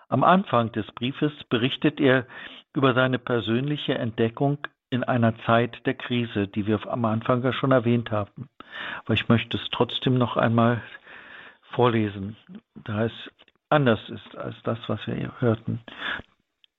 Am 0.10 0.24
Anfang 0.24 0.72
des 0.72 0.86
Briefes 0.92 1.32
berichtet 1.50 2.00
er 2.00 2.28
über 2.74 2.94
seine 2.94 3.20
persönliche 3.20 3.96
Entdeckung 3.96 4.60
in 4.90 5.04
einer 5.04 5.38
Zeit 5.46 5.86
der 5.86 5.96
Krise, 5.96 6.48
die 6.48 6.68
wir 6.68 6.86
am 6.88 7.06
Anfang 7.06 7.44
ja 7.44 7.54
schon 7.54 7.72
erwähnt 7.72 8.12
haben. 8.12 8.50
Aber 9.04 9.14
ich 9.14 9.28
möchte 9.30 9.58
es 9.58 9.68
trotzdem 9.72 10.18
noch 10.18 10.38
einmal 10.38 10.82
vorlesen, 11.72 12.38
da 12.76 13.06
es 13.06 13.14
anders 13.70 14.00
ist 14.10 14.38
als 14.38 14.56
das, 14.64 14.78
was 14.88 15.06
wir 15.08 15.34
hörten. 15.40 15.82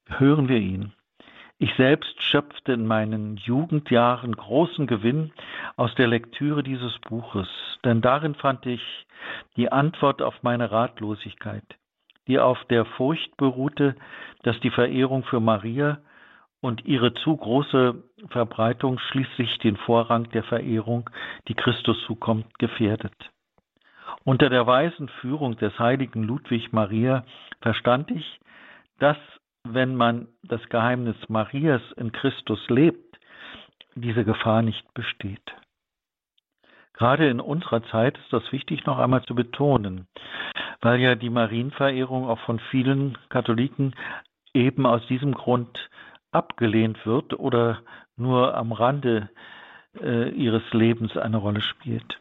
Hören 0.07 0.49
wir 0.49 0.59
ihn. 0.59 0.93
Ich 1.59 1.75
selbst 1.77 2.23
schöpfte 2.23 2.75
in 2.75 2.87
meinen 2.87 3.39
Jugendjahren 3.39 4.37
großen 4.37 4.87
Gewinn 4.87 5.33
aus 5.77 5.95
der 5.95 6.07
Lektüre 6.07 6.63
dieses 6.63 6.99
Buches, 6.99 7.49
denn 7.83 8.03
darin 8.03 8.35
fand 8.35 8.67
ich 8.67 8.83
die 9.57 9.73
Antwort 9.73 10.21
auf 10.21 10.43
meine 10.43 10.71
Ratlosigkeit, 10.71 11.65
die 12.27 12.39
auf 12.39 12.63
der 12.67 12.85
Furcht 12.85 13.35
beruhte, 13.39 13.97
dass 14.43 14.61
die 14.61 14.71
Verehrung 14.71 15.25
für 15.25 15.41
Maria 15.41 15.99
und 16.61 16.85
ihre 16.85 17.15
zu 17.15 17.35
große 17.35 18.03
Verbreitung 18.29 18.99
schließlich 18.99 19.59
den 19.59 19.79
Vorrang 19.79 20.29
der 20.31 20.43
Verehrung, 20.43 21.09
die 21.49 21.55
Christus 21.55 21.97
zukommt, 22.07 22.59
gefährdet. 22.59 23.31
Unter 24.25 24.51
der 24.51 24.67
weisen 24.67 25.09
Führung 25.21 25.57
des 25.57 25.79
heiligen 25.79 26.23
Ludwig 26.23 26.73
Maria 26.73 27.25
verstand 27.63 28.11
ich, 28.11 28.41
dass 28.99 29.17
wenn 29.75 29.97
man 29.97 30.29
das 30.43 30.63
Geheimnis 30.69 31.17
Marias 31.29 31.83
in 31.97 32.13
Christus 32.13 32.61
lebt, 32.69 33.19
diese 33.95 34.25
Gefahr 34.25 34.63
nicht 34.63 34.93
besteht. 34.95 35.55
Gerade 36.95 37.29
in 37.29 37.41
unserer 37.41 37.83
Zeit 37.85 38.19
ist 38.19 38.33
das 38.33 38.53
wichtig 38.53 38.87
noch 38.87 38.99
einmal 38.99 39.23
zu 39.25 39.35
betonen. 39.35 40.07
weil 40.81 41.01
ja 41.01 41.15
die 41.15 41.31
Marienverehrung 41.31 42.29
auch 42.29 42.39
von 42.41 42.59
vielen 42.71 43.17
Katholiken 43.29 43.95
eben 44.55 44.87
aus 44.87 45.07
diesem 45.07 45.33
Grund 45.33 45.91
abgelehnt 46.33 47.05
wird 47.07 47.39
oder 47.39 47.81
nur 48.17 48.55
am 48.55 48.73
Rande 48.73 49.29
äh, 50.01 50.31
ihres 50.31 50.63
Lebens 50.73 51.17
eine 51.17 51.39
Rolle 51.39 51.61
spielt. 51.61 52.21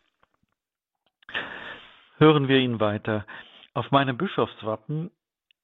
Hören 2.18 2.48
wir 2.48 2.60
ihn 2.60 2.80
weiter. 2.80 3.26
Auf 3.74 3.92
meinem 3.92 4.18
Bischofswappen 4.18 5.12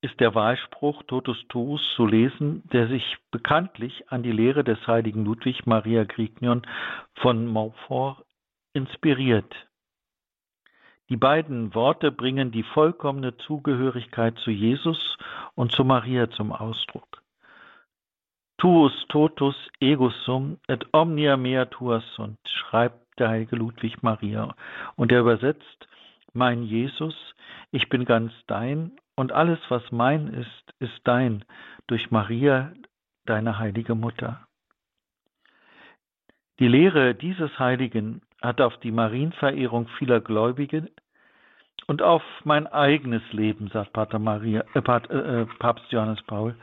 ist 0.02 0.20
der 0.20 0.34
Wahlspruch 0.34 1.04
Totus 1.04 1.38
Tuus 1.48 1.82
zu 1.96 2.06
lesen, 2.06 2.64
der 2.74 2.88
sich 2.88 3.18
bekanntlich 3.30 4.12
an 4.12 4.24
die 4.24 4.32
Lehre 4.32 4.64
des 4.64 4.86
heiligen 4.88 5.24
Ludwig 5.24 5.66
Maria 5.68 6.04
Grignion 6.04 6.64
von 7.16 7.46
Montfort 7.46 8.26
inspiriert. 8.74 9.54
Die 11.10 11.18
beiden 11.18 11.76
Worte 11.76 12.12
bringen 12.12 12.52
die 12.52 12.64
vollkommene 12.64 13.38
Zugehörigkeit 13.38 14.38
zu 14.40 14.50
Jesus 14.50 15.18
und 15.56 15.72
zu 15.72 15.84
Maria 15.84 16.30
zum 16.32 16.52
Ausdruck. 16.52 17.22
Tuus 18.58 18.94
totus 19.10 19.56
ego 19.80 20.10
sum 20.24 20.58
et 20.68 20.86
omnia 20.94 21.36
mea 21.36 21.66
tua 21.66 22.02
sunt, 22.16 22.38
schreibt 22.46 23.20
der 23.20 23.30
heilige 23.30 23.56
Ludwig 23.56 24.02
Maria. 24.04 24.56
Und 24.96 25.12
er 25.12 25.22
übersetzt, 25.22 25.88
mein 26.34 26.64
Jesus, 26.64 27.16
ich 27.72 27.90
bin 27.90 28.06
ganz 28.06 28.32
dein 28.48 28.92
und 29.22 29.32
alles, 29.32 29.60
was 29.70 29.84
mein 29.92 30.30
ist, 30.30 30.74
ist 30.80 31.00
dein 31.04 31.46
durch 31.86 32.10
Maria, 32.10 32.74
deine 33.26 33.60
heilige 33.60 33.94
Mutter. 33.94 34.48
Die 36.58 36.68
Lehre 36.68 37.14
dieses 37.14 37.60
Heiligen 37.60 38.24
hat 38.42 38.62
auf 38.62 38.80
die 38.80 38.92
Marienverehrung 38.92 39.88
vieler 40.00 40.22
Gläubige 40.22 40.90
und 41.86 42.02
auf 42.02 42.24
mein 42.46 42.66
eigenes 42.66 43.22
Leben, 43.32 43.68
sagt 43.68 43.94
Pater 43.94 44.18
Maria, 44.18 44.64
äh, 44.74 44.80
äh, 44.80 45.46
Papst 45.60 45.92
Johannes 45.92 46.24
Paul, 46.24 46.56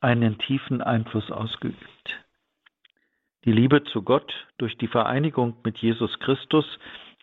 einen 0.00 0.38
tiefen 0.38 0.80
Einfluss 0.80 1.30
ausgeübt. 1.30 2.24
Die 3.44 3.52
Liebe 3.52 3.84
zu 3.84 4.02
Gott 4.02 4.32
durch 4.56 4.78
die 4.78 4.88
Vereinigung 4.88 5.54
mit 5.64 5.76
Jesus 5.76 6.18
Christus 6.20 6.64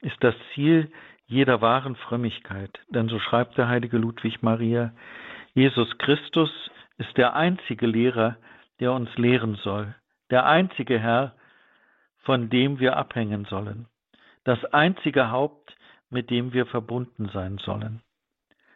ist 0.02 0.24
das 0.24 0.36
Ziel 0.54 0.92
jeder 1.28 1.62
wahren 1.62 1.96
Frömmigkeit. 1.96 2.80
Denn 2.90 3.10
so 3.10 3.20
schreibt 3.20 3.58
der 3.58 3.68
heilige 3.68 3.98
Ludwig 3.98 4.42
Maria, 4.42 4.94
Jesus 5.54 5.98
Christus 5.98 6.50
ist 6.98 7.16
der 7.18 7.36
einzige 7.36 7.86
Lehrer, 7.86 8.38
der 8.80 8.94
uns 8.94 9.16
lehren 9.18 9.56
soll, 9.56 9.94
der 10.30 10.46
einzige 10.46 11.00
Herr, 11.00 11.36
von 12.20 12.50
dem 12.50 12.80
wir 12.80 12.98
abhängen 12.98 13.46
sollen, 13.46 13.88
das 14.44 14.64
einzige 14.66 15.32
Haupt, 15.32 15.76
mit 16.10 16.30
dem 16.30 16.54
wir 16.54 16.66
verbunden 16.66 17.30
sein 17.34 17.58
sollen, 17.58 18.02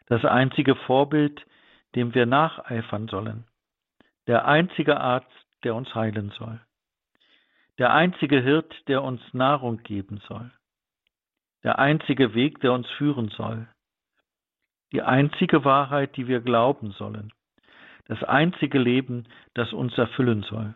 das 0.08 0.26
einzige 0.26 0.76
Vorbild, 0.76 1.46
dem 1.96 2.14
wir 2.14 2.26
nacheifern 2.26 3.08
sollen, 3.08 3.46
der 4.28 4.46
einzige 4.46 5.00
Arzt, 5.00 5.28
der 5.64 5.76
uns 5.76 5.94
heilen 5.94 6.32
soll, 6.38 6.60
der 7.78 7.94
einzige 7.94 8.42
Hirt, 8.42 8.74
der 8.88 9.04
uns 9.04 9.22
Nahrung 9.34 9.84
geben 9.84 10.22
soll, 10.28 10.52
der 11.64 11.80
einzige 11.80 12.34
Weg, 12.34 12.60
der 12.62 12.74
uns 12.74 12.90
führen 12.92 13.30
soll, 13.30 13.68
die 14.92 15.02
einzige 15.02 15.64
Wahrheit, 15.64 16.16
die 16.18 16.28
wir 16.28 16.42
glauben 16.42 16.92
sollen, 16.92 17.32
das 18.06 18.24
einzige 18.24 18.80
Leben, 18.80 19.26
das 19.54 19.72
uns 19.74 19.98
erfüllen 19.98 20.44
soll. 20.44 20.74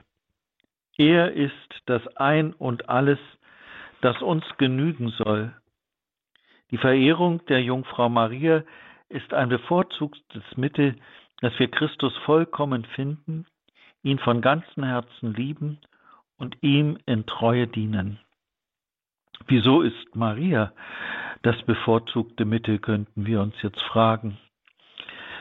Er 0.97 1.33
ist 1.33 1.81
das 1.85 2.05
Ein 2.15 2.53
und 2.53 2.87
alles, 2.87 3.19
das 4.01 4.21
uns 4.21 4.45
genügen 4.57 5.09
soll. 5.09 5.53
Die 6.71 6.77
Verehrung 6.77 7.45
der 7.47 7.61
Jungfrau 7.61 8.09
Maria 8.09 8.63
ist 9.09 9.33
ein 9.33 9.49
bevorzugtes 9.49 10.43
Mittel, 10.55 10.95
dass 11.41 11.57
wir 11.59 11.69
Christus 11.69 12.15
vollkommen 12.25 12.85
finden, 12.85 13.45
ihn 14.03 14.19
von 14.19 14.41
ganzem 14.41 14.83
Herzen 14.83 15.33
lieben 15.33 15.79
und 16.37 16.57
ihm 16.61 16.97
in 17.05 17.25
Treue 17.25 17.67
dienen. 17.67 18.19
Wieso 19.47 19.81
ist 19.81 20.15
Maria 20.15 20.73
das 21.43 21.61
bevorzugte 21.63 22.43
Mittel, 22.43 22.79
könnten 22.79 23.27
wir 23.27 23.39
uns 23.39 23.53
jetzt 23.61 23.81
fragen. 23.83 24.39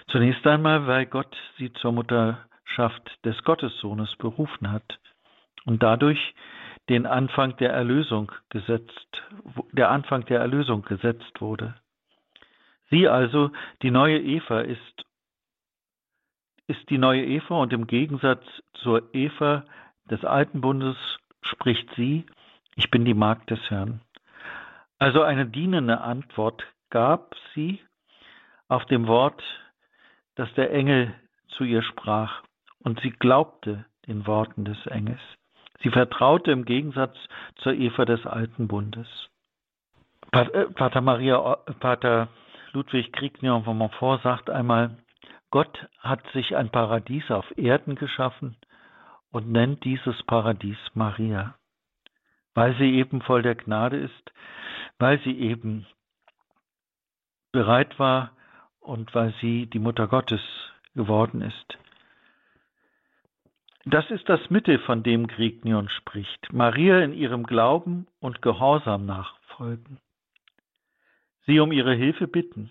Zunächst 0.08 0.46
einmal, 0.46 0.86
weil 0.86 1.06
Gott 1.06 1.34
sie 1.56 1.72
zur 1.72 1.92
Mutterschaft 1.92 3.24
des 3.24 3.42
Gottessohnes 3.42 4.14
berufen 4.16 4.70
hat 4.70 4.98
und 5.64 5.82
dadurch 5.82 6.34
den 6.90 7.06
Anfang 7.06 7.56
der 7.56 7.72
Erlösung 7.72 8.30
gesetzt, 8.50 9.22
der 9.72 9.90
Anfang 9.90 10.26
der 10.26 10.40
Erlösung 10.40 10.82
gesetzt 10.82 11.40
wurde. 11.40 11.74
Sie 12.90 13.08
also, 13.08 13.50
die 13.80 13.90
neue 13.90 14.20
Eva, 14.20 14.60
ist, 14.60 15.06
ist 16.66 16.90
die 16.90 16.98
neue 16.98 17.24
Eva 17.24 17.56
und 17.56 17.72
im 17.72 17.86
Gegensatz 17.86 18.44
zur 18.74 19.14
Eva 19.14 19.64
des 20.10 20.22
alten 20.24 20.60
Bundes 20.60 20.96
spricht 21.40 21.88
sie, 21.96 22.26
ich 22.76 22.90
bin 22.90 23.04
die 23.04 23.14
Magd 23.14 23.50
des 23.50 23.60
Herrn. 23.70 24.00
Also 24.98 25.22
eine 25.22 25.46
dienende 25.46 26.00
Antwort 26.00 26.64
gab 26.90 27.34
sie 27.54 27.80
auf 28.68 28.84
dem 28.86 29.06
Wort, 29.06 29.42
das 30.36 30.52
der 30.54 30.72
Engel 30.72 31.14
zu 31.48 31.64
ihr 31.64 31.82
sprach, 31.82 32.42
und 32.80 33.00
sie 33.00 33.10
glaubte 33.10 33.84
den 34.06 34.26
Worten 34.26 34.64
des 34.64 34.86
Engels. 34.86 35.20
Sie 35.82 35.90
vertraute 35.90 36.50
im 36.50 36.64
Gegensatz 36.64 37.16
zur 37.56 37.74
Eva 37.74 38.04
des 38.04 38.24
alten 38.26 38.68
Bundes. 38.68 39.06
Äh, 40.32 40.64
Pater 40.74 41.00
Maria, 41.00 41.56
Pater 41.80 42.28
Ludwig 42.72 43.12
Kriegnion 43.12 43.64
von 43.64 43.78
Montfort 43.78 44.22
sagt 44.22 44.50
einmal, 44.50 44.96
Gott 45.50 45.86
hat 46.00 46.20
sich 46.32 46.56
ein 46.56 46.70
Paradies 46.70 47.30
auf 47.30 47.46
Erden 47.56 47.94
geschaffen 47.94 48.56
und 49.30 49.52
nennt 49.52 49.84
dieses 49.84 50.20
Paradies 50.24 50.78
Maria 50.94 51.54
weil 52.54 52.76
sie 52.76 52.94
eben 52.94 53.20
voll 53.20 53.42
der 53.42 53.56
Gnade 53.56 53.96
ist, 53.98 54.32
weil 54.98 55.20
sie 55.20 55.38
eben 55.38 55.86
bereit 57.52 57.98
war 57.98 58.32
und 58.80 59.14
weil 59.14 59.34
sie 59.40 59.66
die 59.66 59.78
Mutter 59.78 60.06
Gottes 60.08 60.40
geworden 60.94 61.42
ist. 61.42 61.78
Das 63.86 64.10
ist 64.10 64.28
das 64.28 64.48
Mittel, 64.48 64.78
von 64.78 65.02
dem 65.02 65.26
Grignion 65.26 65.90
spricht. 65.90 66.52
Maria 66.52 67.00
in 67.00 67.12
ihrem 67.12 67.44
Glauben 67.44 68.06
und 68.18 68.40
Gehorsam 68.40 69.04
nachfolgen. 69.04 69.98
Sie 71.46 71.60
um 71.60 71.70
ihre 71.70 71.94
Hilfe 71.94 72.26
bitten. 72.26 72.70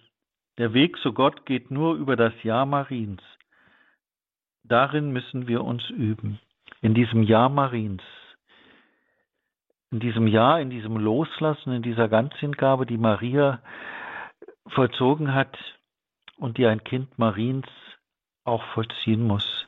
Der 0.57 0.73
Weg 0.73 0.97
zu 0.97 1.13
Gott 1.13 1.45
geht 1.45 1.69
nur 1.69 1.95
über 1.95 2.15
das 2.15 2.33
Ja 2.41 2.65
Mariens. 2.65 3.21
Darin 4.63 5.11
müssen 5.11 5.47
wir 5.47 5.63
uns 5.63 5.87
üben, 5.89 6.39
in 6.81 6.93
diesem 6.93 7.23
Ja 7.23 7.47
Mariens 7.49 8.01
in 9.93 9.99
diesem 9.99 10.25
Jahr, 10.25 10.59
in 10.59 10.71
diesem 10.71 10.97
Loslassen, 10.97 11.71
in 11.71 11.83
dieser 11.83 12.09
Ganzhingabe, 12.09 12.87
die 12.87 12.97
Maria 12.97 13.61
vollzogen 14.67 15.35
hat 15.35 15.55
und 16.37 16.57
die 16.57 16.65
ein 16.65 16.83
Kind 16.83 17.19
Mariens 17.19 17.67
auch 18.43 18.63
vollziehen 18.73 19.25
muss. 19.25 19.67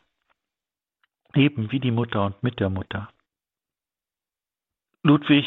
Eben 1.36 1.72
wie 1.72 1.80
die 1.80 1.92
Mutter 1.92 2.26
und 2.26 2.42
mit 2.42 2.60
der 2.60 2.72
Mutter. 2.72 3.08
Ludwig 5.04 5.46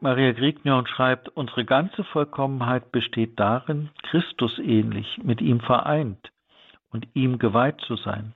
Maria 0.00 0.30
Grignion 0.30 0.86
schreibt, 0.86 1.28
unsere 1.30 1.64
ganze 1.64 2.04
Vollkommenheit 2.04 2.92
besteht 2.92 3.40
darin, 3.40 3.90
Christus 4.04 4.60
ähnlich, 4.60 5.18
mit 5.24 5.40
ihm 5.40 5.58
vereint 5.58 6.30
und 6.92 7.08
ihm 7.14 7.40
geweiht 7.40 7.80
zu 7.80 7.96
sein. 7.96 8.34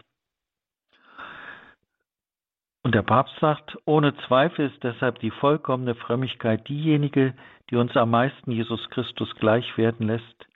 Und 2.85 2.95
der 2.95 3.03
Papst 3.03 3.35
sagt, 3.41 3.79
ohne 3.87 4.15
Zweifel 4.27 4.67
ist 4.67 4.85
deshalb 4.85 5.19
die 5.21 5.31
vollkommene 5.31 5.95
Frömmigkeit 5.95 6.69
diejenige, 6.69 7.35
die 7.71 7.77
uns 7.77 7.97
am 7.97 8.11
meisten 8.11 8.51
Jesus 8.51 8.91
Christus 8.91 9.35
gleich 9.37 9.79
werden 9.79 10.07
lässt, 10.07 10.47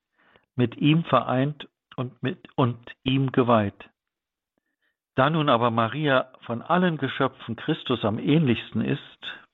mit 0.54 0.76
ihm 0.76 1.04
vereint 1.04 1.66
und, 1.96 2.22
mit, 2.22 2.38
und 2.54 2.78
ihm 3.02 3.32
geweiht. 3.32 3.88
Da 5.14 5.30
nun 5.30 5.48
aber 5.48 5.70
Maria 5.70 6.28
von 6.42 6.60
allen 6.60 6.98
Geschöpfen 6.98 7.56
Christus 7.56 8.04
am 8.04 8.18
ähnlichsten 8.18 8.82
ist, 8.82 9.00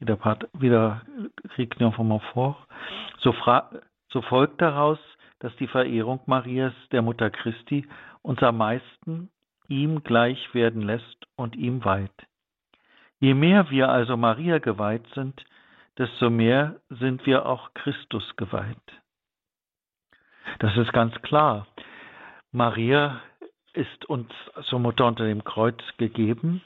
wie 0.00 0.04
der, 0.04 0.16
Pat, 0.16 0.48
wie 0.52 0.68
der 0.68 1.02
Rignon 1.56 1.92
von 1.92 2.08
Montfort, 2.08 2.56
so, 3.18 3.32
so 4.10 4.20
folgt 4.22 4.60
daraus, 4.60 4.98
dass 5.38 5.54
die 5.56 5.68
Verehrung 5.68 6.20
Marias, 6.26 6.74
der 6.90 7.02
Mutter 7.02 7.30
Christi, 7.30 7.86
uns 8.22 8.42
am 8.42 8.58
meisten 8.58 9.30
ihm 9.68 10.02
gleich 10.02 10.52
werden 10.54 10.82
lässt 10.82 11.28
und 11.36 11.54
ihm 11.54 11.84
weiht. 11.84 12.10
Je 13.24 13.32
mehr 13.32 13.70
wir 13.70 13.88
also 13.88 14.18
Maria 14.18 14.58
geweiht 14.58 15.06
sind, 15.14 15.46
desto 15.96 16.28
mehr 16.28 16.78
sind 16.90 17.24
wir 17.24 17.46
auch 17.46 17.72
Christus 17.72 18.36
geweiht. 18.36 18.76
Das 20.58 20.76
ist 20.76 20.92
ganz 20.92 21.14
klar. 21.22 21.66
Maria 22.52 23.22
ist 23.72 24.04
uns 24.10 24.30
zur 24.64 24.78
Mutter 24.78 25.06
unter 25.06 25.24
dem 25.24 25.42
Kreuz 25.42 25.80
gegeben 25.96 26.60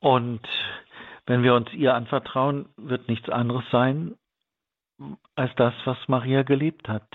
und 0.00 0.44
wenn 1.26 1.44
wir 1.44 1.54
uns 1.54 1.72
ihr 1.72 1.94
anvertrauen, 1.94 2.68
wird 2.76 3.06
nichts 3.06 3.28
anderes 3.28 3.64
sein 3.70 4.16
als 5.36 5.54
das, 5.54 5.74
was 5.84 6.08
Maria 6.08 6.42
gelebt 6.42 6.88
hat. 6.88 7.06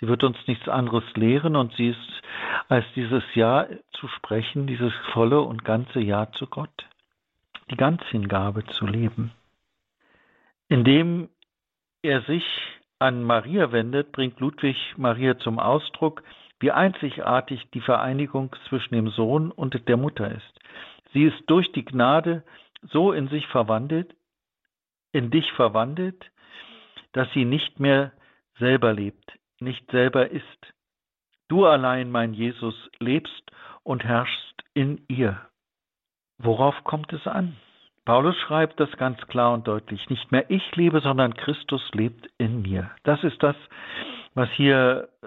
Sie 0.00 0.06
wird 0.06 0.22
uns 0.22 0.36
nichts 0.46 0.68
anderes 0.68 1.04
lehren 1.14 1.56
und 1.56 1.72
sie 1.76 1.88
ist 1.88 2.22
als 2.68 2.84
dieses 2.94 3.24
Ja 3.34 3.66
zu 3.92 4.06
sprechen, 4.08 4.66
dieses 4.66 4.92
volle 5.14 5.40
und 5.40 5.64
ganze 5.64 6.00
Ja 6.00 6.30
zu 6.32 6.46
Gott, 6.46 6.86
die 7.70 7.76
Ganzhingabe 7.76 8.64
zu 8.66 8.86
leben. 8.86 9.32
Indem 10.68 11.28
er 12.02 12.22
sich 12.22 12.44
an 12.98 13.24
Maria 13.24 13.72
wendet, 13.72 14.12
bringt 14.12 14.40
Ludwig 14.40 14.76
Maria 14.96 15.38
zum 15.38 15.58
Ausdruck, 15.58 16.22
wie 16.60 16.70
einzigartig 16.70 17.68
die 17.72 17.80
Vereinigung 17.80 18.54
zwischen 18.68 18.94
dem 18.94 19.08
Sohn 19.08 19.50
und 19.50 19.88
der 19.88 19.96
Mutter 19.96 20.30
ist. 20.30 20.60
Sie 21.12 21.24
ist 21.24 21.42
durch 21.46 21.72
die 21.72 21.84
Gnade 21.84 22.44
so 22.82 23.12
in 23.12 23.28
sich 23.28 23.46
verwandelt, 23.46 24.14
in 25.12 25.30
dich 25.30 25.50
verwandelt, 25.52 26.30
dass 27.12 27.30
sie 27.32 27.44
nicht 27.44 27.80
mehr 27.80 28.12
selber 28.58 28.92
lebt, 28.92 29.32
nicht 29.58 29.90
selber 29.90 30.30
ist. 30.30 30.74
Du 31.48 31.66
allein, 31.66 32.10
mein 32.10 32.34
Jesus, 32.34 32.90
lebst 33.00 33.50
und 33.82 34.04
herrschst 34.04 34.62
in 34.74 35.04
ihr. 35.08 35.49
Worauf 36.42 36.74
kommt 36.84 37.12
es 37.12 37.26
an? 37.26 37.56
Paulus 38.04 38.36
schreibt 38.36 38.80
das 38.80 38.90
ganz 38.96 39.20
klar 39.28 39.52
und 39.52 39.68
deutlich. 39.68 40.08
Nicht 40.08 40.32
mehr 40.32 40.50
ich 40.50 40.74
lebe, 40.74 41.00
sondern 41.00 41.34
Christus 41.34 41.82
lebt 41.92 42.28
in 42.38 42.62
mir. 42.62 42.90
Das 43.02 43.22
ist 43.24 43.42
das, 43.42 43.56
was 44.34 44.50
hier 44.52 45.08
äh, 45.22 45.26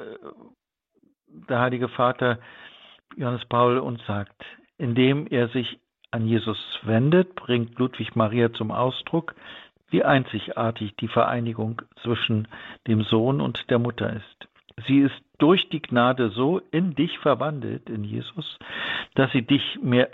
der 1.48 1.60
Heilige 1.60 1.88
Vater 1.88 2.40
Johannes 3.16 3.46
Paul 3.46 3.78
uns 3.78 4.04
sagt. 4.08 4.44
Indem 4.78 5.28
er 5.28 5.50
sich 5.50 5.80
an 6.10 6.26
Jesus 6.26 6.58
wendet, 6.82 7.36
bringt 7.36 7.78
Ludwig 7.78 8.16
Maria 8.16 8.52
zum 8.54 8.72
Ausdruck, 8.72 9.36
wie 9.90 10.04
einzigartig 10.04 10.96
die 10.96 11.08
Vereinigung 11.08 11.82
zwischen 12.02 12.48
dem 12.88 13.04
Sohn 13.04 13.40
und 13.40 13.70
der 13.70 13.78
Mutter 13.78 14.12
ist. 14.12 14.48
Sie 14.88 15.00
ist 15.00 15.22
durch 15.38 15.70
die 15.70 15.82
Gnade 15.82 16.30
so 16.30 16.60
in 16.72 16.96
dich 16.96 17.20
verwandelt, 17.20 17.90
in 17.90 18.04
Jesus, 18.04 18.58
dass 19.14 19.32
sie 19.32 19.44
dich 19.44 19.80
mehr, 19.82 20.10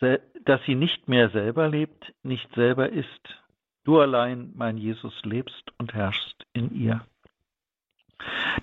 dass 0.00 0.64
sie 0.64 0.74
nicht 0.74 1.08
mehr 1.08 1.30
selber 1.30 1.68
lebt, 1.68 2.12
nicht 2.22 2.52
selber 2.54 2.88
ist. 2.90 3.42
Du 3.84 4.00
allein, 4.00 4.52
mein 4.54 4.76
Jesus, 4.76 5.14
lebst 5.24 5.72
und 5.78 5.94
herrschst 5.94 6.46
in 6.52 6.74
ihr. 6.74 7.04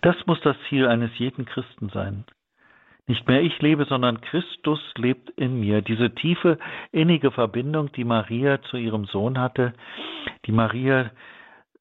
Das 0.01 0.15
muss 0.25 0.39
das 0.41 0.57
Ziel 0.69 0.87
eines 0.87 1.17
jeden 1.17 1.45
Christen 1.45 1.89
sein. 1.89 2.25
Nicht 3.07 3.27
mehr 3.27 3.41
ich 3.41 3.61
lebe, 3.61 3.85
sondern 3.85 4.21
Christus 4.21 4.79
lebt 4.97 5.29
in 5.31 5.59
mir. 5.59 5.81
Diese 5.81 6.13
tiefe, 6.15 6.57
innige 6.91 7.31
Verbindung, 7.31 7.91
die 7.91 8.03
Maria 8.03 8.61
zu 8.63 8.77
ihrem 8.77 9.05
Sohn 9.05 9.39
hatte, 9.39 9.73
die 10.45 10.51
Maria 10.51 11.11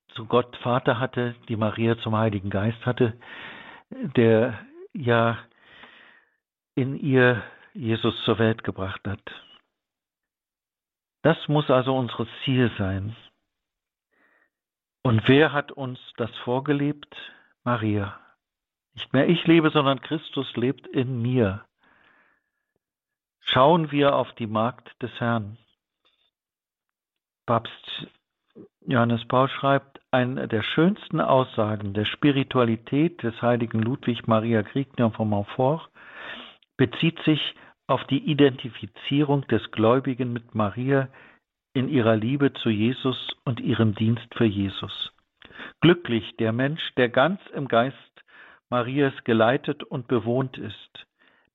zu 0.08 0.26
Gott 0.26 0.56
Vater 0.58 1.00
hatte, 1.00 1.34
die 1.48 1.56
Maria 1.56 1.98
zum 1.98 2.16
Heiligen 2.16 2.50
Geist 2.50 2.84
hatte, 2.84 3.14
der 3.90 4.58
ja 4.92 5.38
in 6.74 6.98
ihr 6.98 7.42
Jesus 7.74 8.14
zur 8.24 8.38
Welt 8.38 8.62
gebracht 8.64 9.00
hat. 9.06 9.20
Das 11.22 11.36
muss 11.48 11.70
also 11.70 11.96
unser 11.96 12.26
Ziel 12.44 12.70
sein. 12.78 13.16
Und 15.02 15.28
wer 15.28 15.52
hat 15.52 15.72
uns 15.72 15.98
das 16.16 16.30
vorgelebt? 16.44 17.14
Maria. 17.64 18.18
Nicht 18.94 19.12
mehr 19.12 19.28
ich 19.28 19.44
lebe, 19.46 19.70
sondern 19.70 20.00
Christus 20.00 20.54
lebt 20.56 20.86
in 20.86 21.20
mir. 21.20 21.64
Schauen 23.40 23.90
wir 23.90 24.14
auf 24.14 24.32
die 24.34 24.46
Magd 24.46 24.90
des 25.02 25.10
Herrn. 25.18 25.58
Papst 27.46 28.06
Johannes 28.86 29.26
Paul 29.26 29.48
schreibt, 29.48 30.00
eine 30.10 30.46
der 30.46 30.62
schönsten 30.62 31.20
Aussagen 31.20 31.92
der 31.92 32.04
Spiritualität 32.04 33.22
des 33.22 33.40
heiligen 33.42 33.80
Ludwig 33.80 34.28
Maria 34.28 34.62
Griegner 34.62 35.10
von 35.10 35.28
Montfort 35.28 35.88
bezieht 36.76 37.18
sich 37.24 37.54
auf 37.86 38.04
die 38.04 38.18
Identifizierung 38.30 39.46
des 39.48 39.70
Gläubigen 39.70 40.32
mit 40.32 40.54
Maria 40.54 41.08
in 41.74 41.88
ihrer 41.88 42.16
Liebe 42.16 42.52
zu 42.52 42.70
Jesus 42.70 43.36
und 43.44 43.60
ihrem 43.60 43.94
Dienst 43.94 44.26
für 44.34 44.44
Jesus. 44.44 45.12
Glücklich 45.80 46.36
der 46.36 46.52
Mensch, 46.52 46.82
der 46.96 47.08
ganz 47.08 47.40
im 47.54 47.68
Geist 47.68 47.96
Marias 48.70 49.12
geleitet 49.24 49.82
und 49.82 50.08
bewohnt 50.08 50.56
ist. 50.56 51.06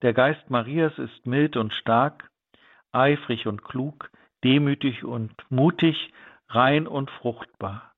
Der 0.02 0.12
Geist 0.12 0.48
Marias 0.50 0.96
ist 0.98 1.26
mild 1.26 1.56
und 1.56 1.72
stark, 1.74 2.30
eifrig 2.92 3.46
und 3.46 3.64
klug, 3.64 4.10
demütig 4.44 5.04
und 5.04 5.32
mutig, 5.50 6.12
rein 6.48 6.86
und 6.86 7.10
fruchtbar, 7.10 7.92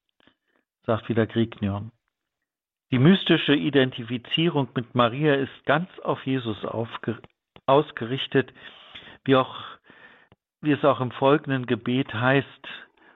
sagt 0.85 1.09
wieder 1.09 1.27
Griegnion. 1.27 1.92
Die 2.90 2.99
mystische 2.99 3.55
Identifizierung 3.55 4.68
mit 4.75 4.95
Maria 4.95 5.35
ist 5.35 5.64
ganz 5.64 5.88
auf 6.01 6.25
Jesus 6.27 6.64
ausgerichtet, 7.72 8.52
wie, 9.24 9.37
auch, 9.37 9.54
wie 10.61 10.72
es 10.72 10.85
auch 10.85 11.00
im 11.00 11.11
folgenden 11.11 11.66
Gebet 11.66 12.12
heißt 12.12 12.68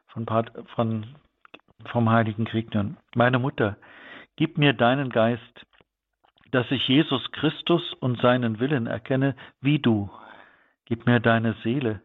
von, 0.09 0.27
von, 0.75 1.07
vom 1.91 2.11
heiligen 2.11 2.47
Griegnion. 2.47 2.97
Meine 3.15 3.39
Mutter, 3.39 3.77
gib 4.37 4.59
mir 4.59 4.73
deinen 4.73 5.11
Geist, 5.11 5.67
dass 6.53 6.71
ich 6.71 6.89
Jesus 6.89 7.31
Christus 7.33 7.93
und 7.95 8.21
seinen 8.21 8.59
Willen 8.61 8.87
erkenne, 8.87 9.37
wie 9.61 9.79
du. 9.79 10.11
Gib 10.87 11.07
mir 11.07 11.21
deine 11.21 11.55
Seele, 11.63 12.01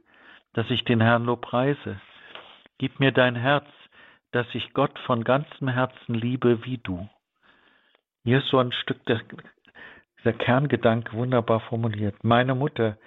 dass 0.53 0.69
ich 0.69 0.83
den 0.83 1.01
Herrn 1.01 1.25
lobpreise. 1.25 2.01
Gib 2.79 2.99
mir 2.99 3.11
dein 3.11 3.35
Herz, 3.35 3.67
dass 4.31 4.47
ich 4.53 4.73
Gott 4.73 4.97
von 5.05 5.23
ganzem 5.23 5.67
Herzen 5.67 6.15
liebe, 6.15 6.65
wie 6.65 6.79
du. 6.79 7.07
Hier 8.23 8.39
ist 8.39 8.47
so 8.47 8.59
ein 8.59 8.71
Stück 8.71 9.05
der, 9.05 9.21
dieser 10.23 10.33
Kerngedanke 10.33 11.13
wunderbar 11.13 11.59
formuliert. 11.61 12.23
Meine 12.23 12.55
Mutter, 12.55 12.97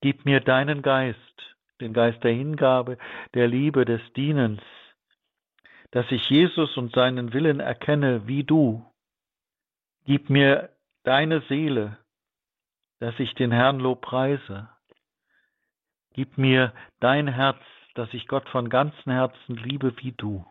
gib 0.00 0.24
mir 0.24 0.40
deinen 0.40 0.82
Geist, 0.82 1.18
den 1.80 1.92
Geist 1.92 2.22
der 2.22 2.32
Hingabe, 2.32 2.98
der 3.34 3.48
Liebe, 3.48 3.84
des 3.84 4.00
Dienens, 4.14 4.62
dass 5.90 6.10
ich 6.10 6.28
Jesus 6.30 6.76
und 6.76 6.94
seinen 6.94 7.32
Willen 7.32 7.60
erkenne, 7.60 8.26
wie 8.26 8.44
du. 8.44 8.84
Gib 10.04 10.30
mir 10.30 10.70
deine 11.04 11.40
Seele, 11.42 11.98
dass 12.98 13.18
ich 13.18 13.34
den 13.34 13.52
Herrn 13.52 13.80
Lob 13.80 14.00
preise. 14.00 14.68
Gib 16.14 16.38
mir 16.38 16.72
dein 17.00 17.28
Herz, 17.28 17.60
dass 17.94 18.12
ich 18.14 18.28
Gott 18.28 18.48
von 18.48 18.68
ganzem 18.68 19.12
Herzen 19.12 19.56
liebe 19.56 19.94
wie 19.98 20.12
du. 20.12 20.46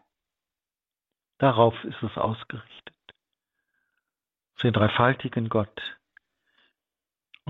Darauf 1.37 1.81
ist 1.83 2.01
es 2.03 2.17
ausgerichtet. 2.17 2.95
Auf 4.55 4.61
den 4.61 4.73
dreifaltigen 4.73 5.49
Gott. 5.49 6.00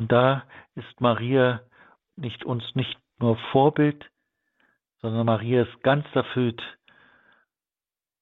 Und 0.02 0.12
da 0.12 0.46
ist 0.74 1.00
Maria 1.00 1.62
nicht 2.16 2.44
uns 2.44 2.64
nicht 2.74 2.98
nur 3.20 3.38
Vorbild, 3.52 4.04
sondern 5.00 5.28
Maria 5.28 5.62
ist 5.62 5.84
ganz 5.84 6.08
erfüllt 6.16 6.60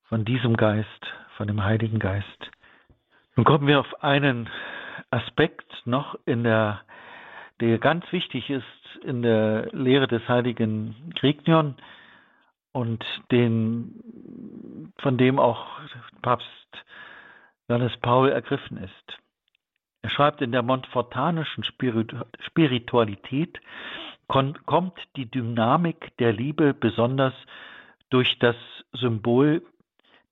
von 0.09 0.25
diesem 0.25 0.57
Geist, 0.57 1.07
von 1.37 1.47
dem 1.47 1.63
Heiligen 1.63 1.99
Geist. 1.99 2.51
Nun 3.37 3.45
kommen 3.45 3.65
wir 3.65 3.79
auf 3.79 4.03
einen 4.03 4.49
Aspekt 5.09 5.71
noch 5.85 6.19
in 6.25 6.43
der, 6.43 6.81
der 7.61 7.77
ganz 7.77 8.03
wichtig 8.11 8.49
ist 8.49 8.65
in 9.01 9.21
der 9.21 9.69
Lehre 9.71 10.07
des 10.07 10.27
heiligen 10.27 11.13
Grignion 11.15 11.77
und 12.73 13.05
den, 13.31 14.91
von 14.99 15.17
dem 15.17 15.39
auch 15.39 15.65
Papst 16.21 16.67
Johannes 17.69 17.95
Paul 18.01 18.31
ergriffen 18.31 18.75
ist. 18.79 19.19
Er 20.01 20.09
schreibt, 20.09 20.41
in 20.41 20.51
der 20.51 20.63
montfortanischen 20.63 21.63
Spiritualität 22.39 23.59
kommt 24.27 24.97
die 25.15 25.29
Dynamik 25.29 26.15
der 26.17 26.31
Liebe 26.31 26.73
besonders 26.73 27.33
durch 28.09 28.37
das 28.39 28.55
Symbol 28.93 29.63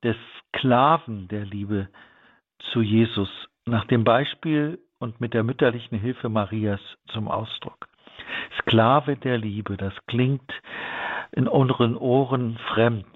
des 0.02 0.16
Sklaven 0.48 1.28
der 1.28 1.44
Liebe 1.44 1.88
zu 2.72 2.80
Jesus 2.80 3.28
nach 3.66 3.84
dem 3.86 4.04
Beispiel 4.04 4.78
und 4.98 5.20
mit 5.20 5.34
der 5.34 5.42
mütterlichen 5.42 5.98
Hilfe 5.98 6.28
Marias 6.28 6.80
zum 7.08 7.28
Ausdruck. 7.28 7.88
Sklave 8.60 9.16
der 9.16 9.38
Liebe, 9.38 9.76
das 9.76 9.94
klingt 10.06 10.50
in 11.32 11.46
unseren 11.46 11.96
Ohren 11.96 12.58
fremd 12.72 13.06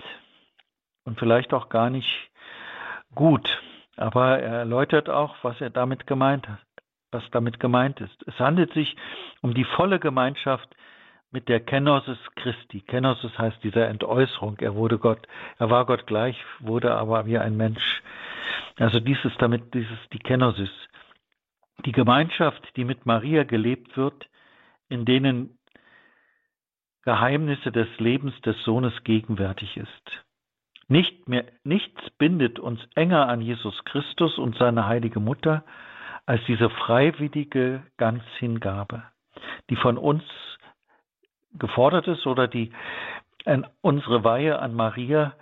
und 1.04 1.18
vielleicht 1.18 1.54
auch 1.54 1.68
gar 1.68 1.90
nicht 1.90 2.30
gut, 3.14 3.48
aber 3.96 4.38
er 4.38 4.58
erläutert 4.60 5.08
auch, 5.08 5.36
was 5.42 5.60
er 5.60 5.70
damit 5.70 6.06
gemeint 6.06 6.48
hat, 6.48 6.60
was 7.10 7.22
damit 7.30 7.60
gemeint 7.60 8.00
ist. 8.00 8.26
Es 8.26 8.38
handelt 8.38 8.72
sich 8.72 8.96
um 9.42 9.54
die 9.54 9.64
volle 9.64 9.98
Gemeinschaft 10.00 10.68
mit 11.30 11.48
der 11.48 11.60
Kenosis 11.60 12.18
Christi. 12.36 12.80
Kenosis 12.80 13.36
heißt 13.38 13.62
dieser 13.62 13.88
Entäußerung. 13.88 14.58
Er 14.60 14.74
wurde 14.74 14.98
Gott, 14.98 15.26
er 15.58 15.70
war 15.70 15.86
Gott 15.86 16.06
gleich, 16.06 16.36
wurde 16.60 16.94
aber 16.94 17.26
wie 17.26 17.38
ein 17.38 17.56
Mensch 17.56 18.02
also 18.76 19.00
dies 19.00 19.18
ist 19.24 19.40
damit 19.40 19.74
dieses 19.74 19.98
die 20.12 20.18
Kenosis. 20.18 20.70
Die 21.84 21.92
Gemeinschaft, 21.92 22.62
die 22.76 22.84
mit 22.84 23.06
Maria 23.06 23.44
gelebt 23.44 23.96
wird, 23.96 24.28
in 24.88 25.04
denen 25.04 25.58
Geheimnisse 27.02 27.72
des 27.72 27.88
Lebens 27.98 28.38
des 28.42 28.56
Sohnes 28.64 28.92
gegenwärtig 29.04 29.76
ist. 29.76 30.24
Nicht 30.92 31.26
mehr, 31.26 31.46
nichts 31.64 32.10
bindet 32.18 32.58
uns 32.58 32.78
enger 32.96 33.26
an 33.26 33.40
Jesus 33.40 33.82
Christus 33.86 34.36
und 34.36 34.58
seine 34.58 34.84
heilige 34.84 35.20
Mutter 35.20 35.64
als 36.26 36.42
diese 36.46 36.68
freiwillige 36.68 37.82
Ganzhingabe, 37.96 39.02
die 39.70 39.76
von 39.76 39.96
uns 39.96 40.22
gefordert 41.54 42.08
ist 42.08 42.26
oder 42.26 42.46
die 42.46 42.72
unsere 43.80 44.22
Weihe 44.22 44.58
an 44.58 44.74
Maria 44.74 45.32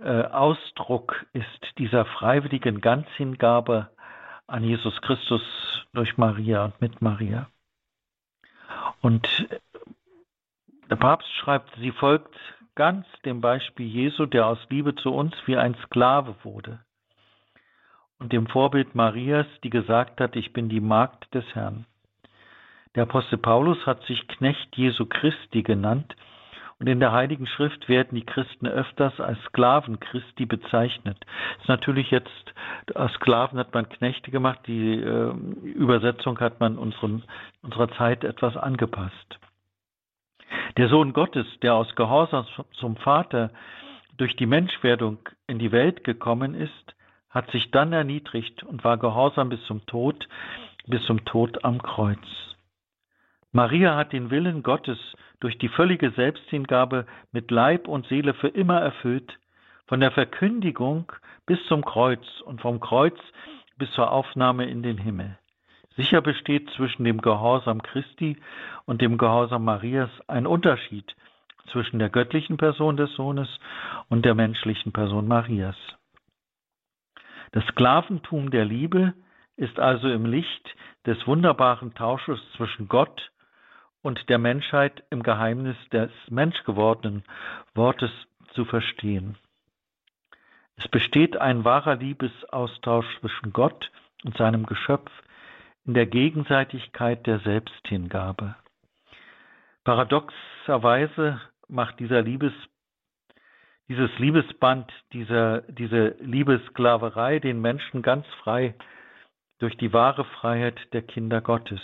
äh, 0.00 0.22
Ausdruck 0.22 1.24
ist 1.32 1.78
dieser 1.78 2.04
freiwilligen 2.04 2.80
Ganzhingabe 2.80 3.88
an 4.48 4.64
Jesus 4.64 5.00
Christus 5.02 5.42
durch 5.94 6.18
Maria 6.18 6.64
und 6.64 6.80
mit 6.80 7.00
Maria. 7.00 7.46
Und 9.02 9.28
der 10.90 10.96
Papst 10.96 11.32
schreibt, 11.36 11.70
sie 11.76 11.92
folgt 11.92 12.34
ganz 12.76 13.06
dem 13.24 13.40
Beispiel 13.40 13.86
Jesu, 13.86 14.26
der 14.26 14.46
aus 14.46 14.58
Liebe 14.68 14.94
zu 14.94 15.12
uns 15.12 15.34
wie 15.46 15.56
ein 15.56 15.74
Sklave 15.86 16.36
wurde. 16.44 16.78
Und 18.18 18.32
dem 18.32 18.46
Vorbild 18.46 18.94
Marias, 18.94 19.46
die 19.64 19.70
gesagt 19.70 20.20
hat, 20.20 20.36
ich 20.36 20.52
bin 20.52 20.68
die 20.68 20.80
Magd 20.80 21.34
des 21.34 21.44
Herrn. 21.54 21.86
Der 22.94 23.02
Apostel 23.02 23.38
Paulus 23.38 23.84
hat 23.84 24.02
sich 24.04 24.26
Knecht 24.28 24.74
Jesu 24.76 25.04
Christi 25.06 25.62
genannt 25.62 26.16
und 26.78 26.86
in 26.88 27.00
der 27.00 27.12
Heiligen 27.12 27.46
Schrift 27.46 27.88
werden 27.88 28.16
die 28.16 28.24
Christen 28.24 28.66
öfters 28.66 29.18
als 29.20 29.38
Sklaven 29.44 29.98
Christi 29.98 30.44
bezeichnet. 30.44 31.18
Das 31.20 31.62
ist 31.62 31.68
natürlich 31.68 32.10
jetzt, 32.10 32.54
aus 32.94 33.12
Sklaven 33.14 33.58
hat 33.58 33.72
man 33.72 33.88
Knechte 33.88 34.30
gemacht, 34.30 34.60
die 34.66 34.94
äh, 34.94 35.32
Übersetzung 35.62 36.38
hat 36.40 36.60
man 36.60 36.76
unseren, 36.76 37.22
unserer 37.62 37.90
Zeit 37.92 38.24
etwas 38.24 38.56
angepasst. 38.56 39.38
Der 40.76 40.88
Sohn 40.88 41.12
Gottes, 41.12 41.46
der 41.62 41.74
aus 41.74 41.94
Gehorsam 41.94 42.46
zum 42.72 42.96
Vater 42.96 43.50
durch 44.16 44.36
die 44.36 44.46
Menschwerdung 44.46 45.18
in 45.46 45.58
die 45.58 45.72
Welt 45.72 46.04
gekommen 46.04 46.54
ist, 46.54 46.94
hat 47.30 47.50
sich 47.50 47.70
dann 47.70 47.92
erniedrigt 47.92 48.62
und 48.62 48.82
war 48.84 48.96
gehorsam 48.96 49.50
bis 49.50 49.62
zum 49.64 49.84
Tod, 49.86 50.26
bis 50.86 51.02
zum 51.04 51.24
Tod 51.24 51.64
am 51.64 51.82
Kreuz. 51.82 52.18
Maria 53.52 53.96
hat 53.96 54.12
den 54.12 54.30
Willen 54.30 54.62
Gottes 54.62 54.98
durch 55.40 55.58
die 55.58 55.68
völlige 55.68 56.10
Selbsthingabe 56.12 57.06
mit 57.32 57.50
Leib 57.50 57.88
und 57.88 58.06
Seele 58.06 58.34
für 58.34 58.48
immer 58.48 58.80
erfüllt, 58.80 59.38
von 59.86 60.00
der 60.00 60.10
Verkündigung 60.10 61.12
bis 61.46 61.58
zum 61.68 61.84
Kreuz 61.84 62.24
und 62.44 62.60
vom 62.60 62.80
Kreuz 62.80 63.18
bis 63.76 63.90
zur 63.92 64.10
Aufnahme 64.10 64.66
in 64.66 64.82
den 64.82 64.98
Himmel. 64.98 65.38
Sicher 65.96 66.20
besteht 66.20 66.70
zwischen 66.76 67.04
dem 67.04 67.20
Gehorsam 67.20 67.82
Christi 67.82 68.36
und 68.84 69.00
dem 69.00 69.16
Gehorsam 69.16 69.64
Marias 69.64 70.10
ein 70.28 70.46
Unterschied 70.46 71.16
zwischen 71.72 71.98
der 71.98 72.10
göttlichen 72.10 72.58
Person 72.58 72.96
des 72.96 73.12
Sohnes 73.14 73.48
und 74.08 74.24
der 74.24 74.34
menschlichen 74.34 74.92
Person 74.92 75.26
Marias. 75.26 75.76
Das 77.52 77.64
Sklaventum 77.66 78.50
der 78.50 78.64
Liebe 78.64 79.14
ist 79.56 79.80
also 79.80 80.08
im 80.08 80.26
Licht 80.26 80.76
des 81.06 81.26
wunderbaren 81.26 81.94
Tausches 81.94 82.40
zwischen 82.56 82.88
Gott 82.88 83.32
und 84.02 84.28
der 84.28 84.38
Menschheit 84.38 85.02
im 85.10 85.22
Geheimnis 85.22 85.76
des 85.90 86.10
menschgewordenen 86.28 87.24
Wortes 87.74 88.10
zu 88.52 88.64
verstehen. 88.64 89.36
Es 90.76 90.86
besteht 90.88 91.38
ein 91.38 91.64
wahrer 91.64 91.96
Liebesaustausch 91.96 93.06
zwischen 93.20 93.52
Gott 93.52 93.90
und 94.24 94.36
seinem 94.36 94.66
Geschöpf 94.66 95.10
in 95.86 95.94
der 95.94 96.06
Gegenseitigkeit 96.06 97.26
der 97.26 97.38
Selbsthingabe. 97.40 98.56
Paradoxerweise 99.84 101.40
macht 101.68 102.00
dieser 102.00 102.22
Liebes, 102.22 102.52
dieses 103.88 104.10
Liebesband, 104.18 104.92
dieser, 105.12 105.60
diese 105.62 106.16
Liebesklaverei 106.20 107.38
den 107.38 107.60
Menschen 107.60 108.02
ganz 108.02 108.26
frei 108.42 108.74
durch 109.58 109.76
die 109.76 109.92
wahre 109.92 110.24
Freiheit 110.24 110.76
der 110.92 111.02
Kinder 111.02 111.40
Gottes. 111.40 111.80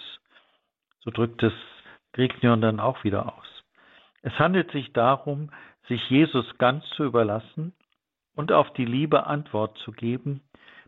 So 1.01 1.13
drückt 1.13 1.43
es 1.45 1.53
Grignion 2.13 2.61
dann 2.61 2.81
auch 2.81 3.05
wieder 3.05 3.33
aus. 3.33 3.65
Es 4.23 4.37
handelt 4.39 4.71
sich 4.73 4.93
darum, 4.93 5.51
sich 5.87 6.11
Jesus 6.11 6.47
ganz 6.59 6.85
zu 6.97 7.05
überlassen 7.05 7.73
und 8.35 8.51
auf 8.51 8.73
die 8.73 8.85
Liebe 8.85 9.27
Antwort 9.27 9.79
zu 9.79 9.93
geben, 9.93 10.43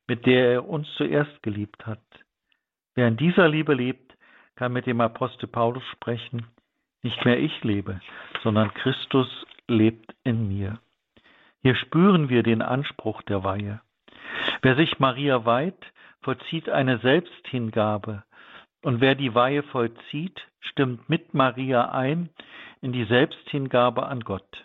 mit 0.08 0.26
der 0.26 0.52
er 0.52 0.68
uns 0.68 0.88
zuerst 0.96 1.42
geliebt 1.42 1.86
hat. 1.86 2.00
Wer 2.94 3.08
in 3.08 3.16
dieser 3.16 3.48
Liebe 3.48 3.74
lebt, 3.74 4.16
kann 4.56 4.72
mit 4.72 4.86
dem 4.86 5.00
Apostel 5.00 5.48
Paulus 5.48 5.84
sprechen, 5.92 6.46
nicht 7.02 7.24
mehr 7.24 7.38
ich 7.38 7.62
lebe, 7.64 8.00
sondern 8.42 8.72
Christus 8.74 9.28
lebt 9.66 10.14
in 10.22 10.48
mir. 10.48 10.78
Hier 11.62 11.74
spüren 11.74 12.28
wir 12.28 12.42
den 12.42 12.62
Anspruch 12.62 13.22
der 13.22 13.42
Weihe. 13.42 13.80
Wer 14.62 14.76
sich 14.76 14.98
Maria 14.98 15.44
weiht, 15.44 15.92
vollzieht 16.22 16.68
eine 16.68 16.98
Selbsthingabe, 16.98 18.24
und 18.82 19.00
wer 19.00 19.14
die 19.14 19.34
Weihe 19.34 19.62
vollzieht, 19.62 20.40
stimmt 20.60 21.08
mit 21.08 21.32
Maria 21.32 21.90
ein 21.90 22.28
in 22.82 22.92
die 22.92 23.04
Selbsthingabe 23.04 24.06
an 24.06 24.20
Gott. 24.20 24.64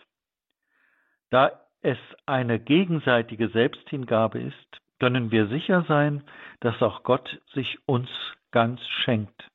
Da 1.29 1.51
es 1.81 1.97
eine 2.25 2.59
gegenseitige 2.59 3.47
Selbsthingabe 3.47 4.39
ist, 4.39 4.81
können 4.99 5.31
wir 5.31 5.47
sicher 5.47 5.85
sein, 5.87 6.23
dass 6.59 6.81
auch 6.81 7.03
Gott 7.03 7.39
sich 7.53 7.79
uns 7.85 8.09
ganz 8.51 8.79
schenkt. 9.03 9.49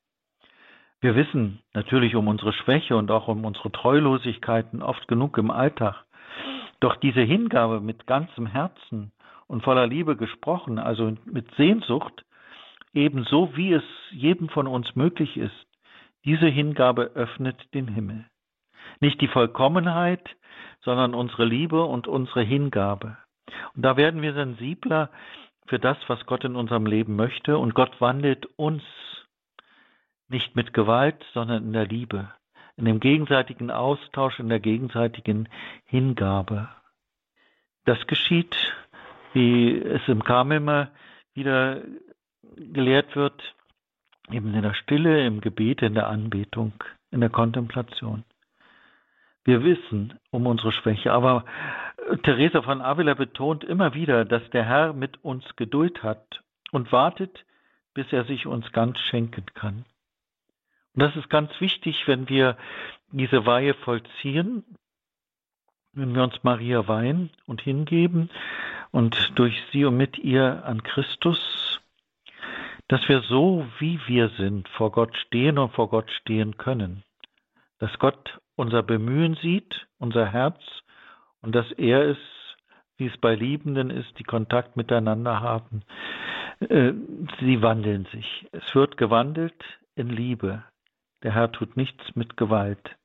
Wir 1.01 1.15
wissen 1.15 1.59
natürlich 1.73 2.15
um 2.15 2.27
unsere 2.27 2.53
Schwäche 2.53 2.95
und 2.97 3.11
auch 3.11 3.27
um 3.27 3.45
unsere 3.45 3.71
Treulosigkeiten 3.71 4.81
oft 4.81 5.07
genug 5.07 5.37
im 5.37 5.51
Alltag. 5.51 6.03
Doch 6.79 6.95
diese 6.95 7.21
Hingabe 7.21 7.79
mit 7.79 8.07
ganzem 8.07 8.47
Herzen 8.47 9.11
und 9.47 9.63
voller 9.63 9.87
Liebe 9.87 10.15
gesprochen, 10.15 10.79
also 10.79 11.15
mit 11.25 11.53
Sehnsucht, 11.55 12.25
ebenso 12.93 13.55
wie 13.55 13.73
es 13.73 13.83
jedem 14.11 14.49
von 14.49 14.67
uns 14.67 14.95
möglich 14.95 15.37
ist, 15.37 15.67
diese 16.23 16.47
Hingabe 16.47 17.11
öffnet 17.13 17.73
den 17.73 17.87
Himmel. 17.87 18.25
Nicht 18.99 19.21
die 19.21 19.27
Vollkommenheit, 19.27 20.27
sondern 20.81 21.13
unsere 21.13 21.45
Liebe 21.45 21.83
und 21.83 22.07
unsere 22.07 22.41
Hingabe. 22.41 23.17
Und 23.75 23.83
da 23.83 23.97
werden 23.97 24.21
wir 24.21 24.33
sensibler 24.33 25.09
für 25.67 25.79
das, 25.79 25.97
was 26.07 26.25
Gott 26.25 26.43
in 26.43 26.55
unserem 26.55 26.85
Leben 26.85 27.15
möchte. 27.15 27.57
Und 27.57 27.73
Gott 27.73 27.99
wandelt 27.99 28.45
uns 28.57 28.83
nicht 30.27 30.55
mit 30.55 30.73
Gewalt, 30.73 31.23
sondern 31.33 31.63
in 31.63 31.73
der 31.73 31.87
Liebe, 31.87 32.29
in 32.77 32.85
dem 32.85 32.99
gegenseitigen 32.99 33.71
Austausch, 33.71 34.39
in 34.39 34.49
der 34.49 34.59
gegenseitigen 34.59 35.49
Hingabe. 35.85 36.69
Das 37.85 38.07
geschieht, 38.07 38.55
wie 39.33 39.77
es 39.77 40.01
im 40.07 40.23
Karmel 40.23 40.57
immer 40.57 40.91
wieder 41.33 41.81
gelehrt 42.55 43.15
wird, 43.15 43.55
eben 44.31 44.53
in 44.53 44.61
der 44.61 44.73
Stille, 44.73 45.25
im 45.25 45.41
Gebet, 45.41 45.81
in 45.81 45.93
der 45.93 46.07
Anbetung, 46.07 46.73
in 47.11 47.21
der 47.21 47.29
Kontemplation. 47.29 48.23
Wir 49.45 49.63
wissen 49.63 50.19
um 50.31 50.45
unsere 50.47 50.71
Schwäche, 50.71 51.13
aber 51.13 51.45
Teresa 52.23 52.61
von 52.61 52.81
Avila 52.81 53.13
betont 53.13 53.63
immer 53.63 53.93
wieder, 53.93 54.25
dass 54.25 54.47
der 54.49 54.65
Herr 54.65 54.93
mit 54.93 55.23
uns 55.23 55.43
Geduld 55.55 56.03
hat 56.03 56.41
und 56.71 56.91
wartet, 56.91 57.45
bis 57.93 58.11
er 58.11 58.25
sich 58.25 58.47
uns 58.47 58.71
ganz 58.73 58.99
schenken 58.99 59.45
kann. 59.53 59.85
Und 60.93 61.03
das 61.03 61.15
ist 61.15 61.29
ganz 61.29 61.49
wichtig, 61.61 62.07
wenn 62.07 62.27
wir 62.27 62.57
diese 63.11 63.45
Weihe 63.45 63.73
vollziehen, 63.73 64.65
wenn 65.93 66.13
wir 66.13 66.23
uns 66.23 66.43
Maria 66.43 66.87
weihen 66.87 67.29
und 67.45 67.61
hingeben 67.61 68.29
und 68.91 69.31
durch 69.35 69.63
sie 69.71 69.85
und 69.85 69.95
mit 69.95 70.17
ihr 70.17 70.65
an 70.65 70.83
Christus 70.83 71.65
dass 72.87 73.07
wir 73.09 73.21
so, 73.21 73.65
wie 73.79 73.99
wir 74.07 74.29
sind, 74.29 74.67
vor 74.69 74.91
Gott 74.91 75.15
stehen 75.17 75.57
und 75.57 75.73
vor 75.73 75.89
Gott 75.89 76.11
stehen 76.11 76.57
können. 76.57 77.03
Dass 77.79 77.97
Gott 77.97 78.39
unser 78.55 78.83
Bemühen 78.83 79.35
sieht, 79.41 79.87
unser 79.99 80.25
Herz 80.25 80.59
und 81.41 81.53
dass 81.53 81.71
er 81.73 82.09
es, 82.09 82.17
wie 82.97 83.07
es 83.07 83.17
bei 83.17 83.35
Liebenden 83.35 83.89
ist, 83.89 84.17
die 84.17 84.23
Kontakt 84.23 84.77
miteinander 84.77 85.41
haben. 85.41 85.83
Äh, 86.59 86.93
sie 87.39 87.61
wandeln 87.61 88.07
sich. 88.11 88.47
Es 88.51 88.63
wird 88.73 88.97
gewandelt 88.97 89.61
in 89.95 90.09
Liebe. 90.09 90.63
Der 91.23 91.33
Herr 91.33 91.51
tut 91.51 91.77
nichts 91.77 92.15
mit 92.15 92.37
Gewalt. 92.37 92.95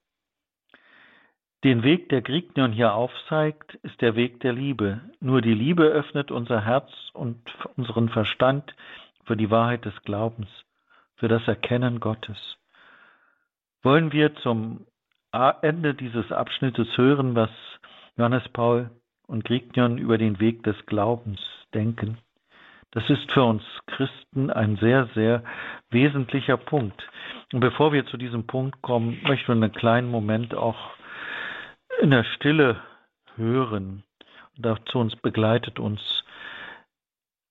Den 1.63 1.83
Weg, 1.83 2.09
der 2.09 2.23
Grignion 2.23 2.73
hier 2.73 2.95
aufzeigt, 2.95 3.75
ist 3.83 4.01
der 4.01 4.17
Weg 4.17 4.41
der 4.41 4.55
Liebe. 4.55 5.01
Nur 5.21 5.43
die 5.43 5.53
Liebe 5.53 5.85
öffnet 5.85 6.31
unser 6.31 6.65
Herz 6.65 6.91
und 7.13 7.39
unseren 7.77 8.09
Verstand 8.09 8.75
für 9.25 9.37
die 9.37 9.51
Wahrheit 9.51 9.85
des 9.85 9.95
Glaubens, 10.03 10.49
für 11.17 11.29
das 11.29 11.47
Erkennen 11.47 12.01
Gottes. 12.01 12.57
Wollen 13.83 14.13
wir 14.13 14.35
zum 14.37 14.87
Ende 15.33 15.95
dieses 15.95 16.33
Abschnittes 16.33 16.88
hören, 16.97 17.35
was 17.35 17.51
Johannes 18.16 18.49
Paul 18.49 18.90
und 19.27 19.45
Grignion 19.45 19.99
über 19.99 20.19
den 20.19 20.40
Weg 20.40 20.62
des 20.64 20.77
Glaubens 20.87 21.40
denken. 21.73 22.19
Das 22.93 23.09
ist 23.09 23.31
für 23.31 23.45
uns 23.45 23.62
Christen 23.87 24.51
ein 24.51 24.77
sehr, 24.77 25.09
sehr 25.14 25.45
wesentlicher 25.90 26.57
Punkt. 26.57 27.09
Und 27.53 27.61
bevor 27.61 27.93
wir 27.93 28.07
zu 28.07 28.16
diesem 28.16 28.47
Punkt 28.47 28.83
kommen, 28.83 29.21
möchten 29.23 29.49
wir 29.49 29.55
einen 29.55 29.73
kleinen 29.73 30.11
Moment 30.11 30.55
auch 30.55 30.90
in 32.01 32.11
der 32.11 32.25
Stille 32.25 32.83
hören. 33.37 34.03
Dazu 34.57 34.99
uns 34.99 35.14
begleitet 35.14 35.79
uns 35.79 36.25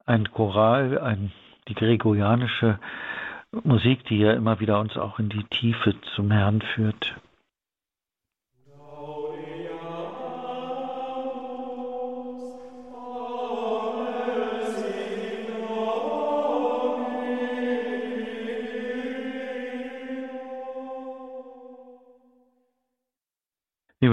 ein 0.06 0.30
Choral, 0.32 1.00
ein, 1.00 1.32
die 1.70 1.76
gregorianische 1.76 2.80
Musik, 3.63 4.04
die 4.06 4.20
ja 4.20 4.34
immer 4.34 4.60
wieder 4.60 4.80
uns 4.80 4.98
auch 4.98 5.20
in 5.20 5.30
die 5.30 5.46
Tiefe 5.46 5.96
zum 6.15 6.32
Herrn 6.32 6.62
führt. 6.62 7.15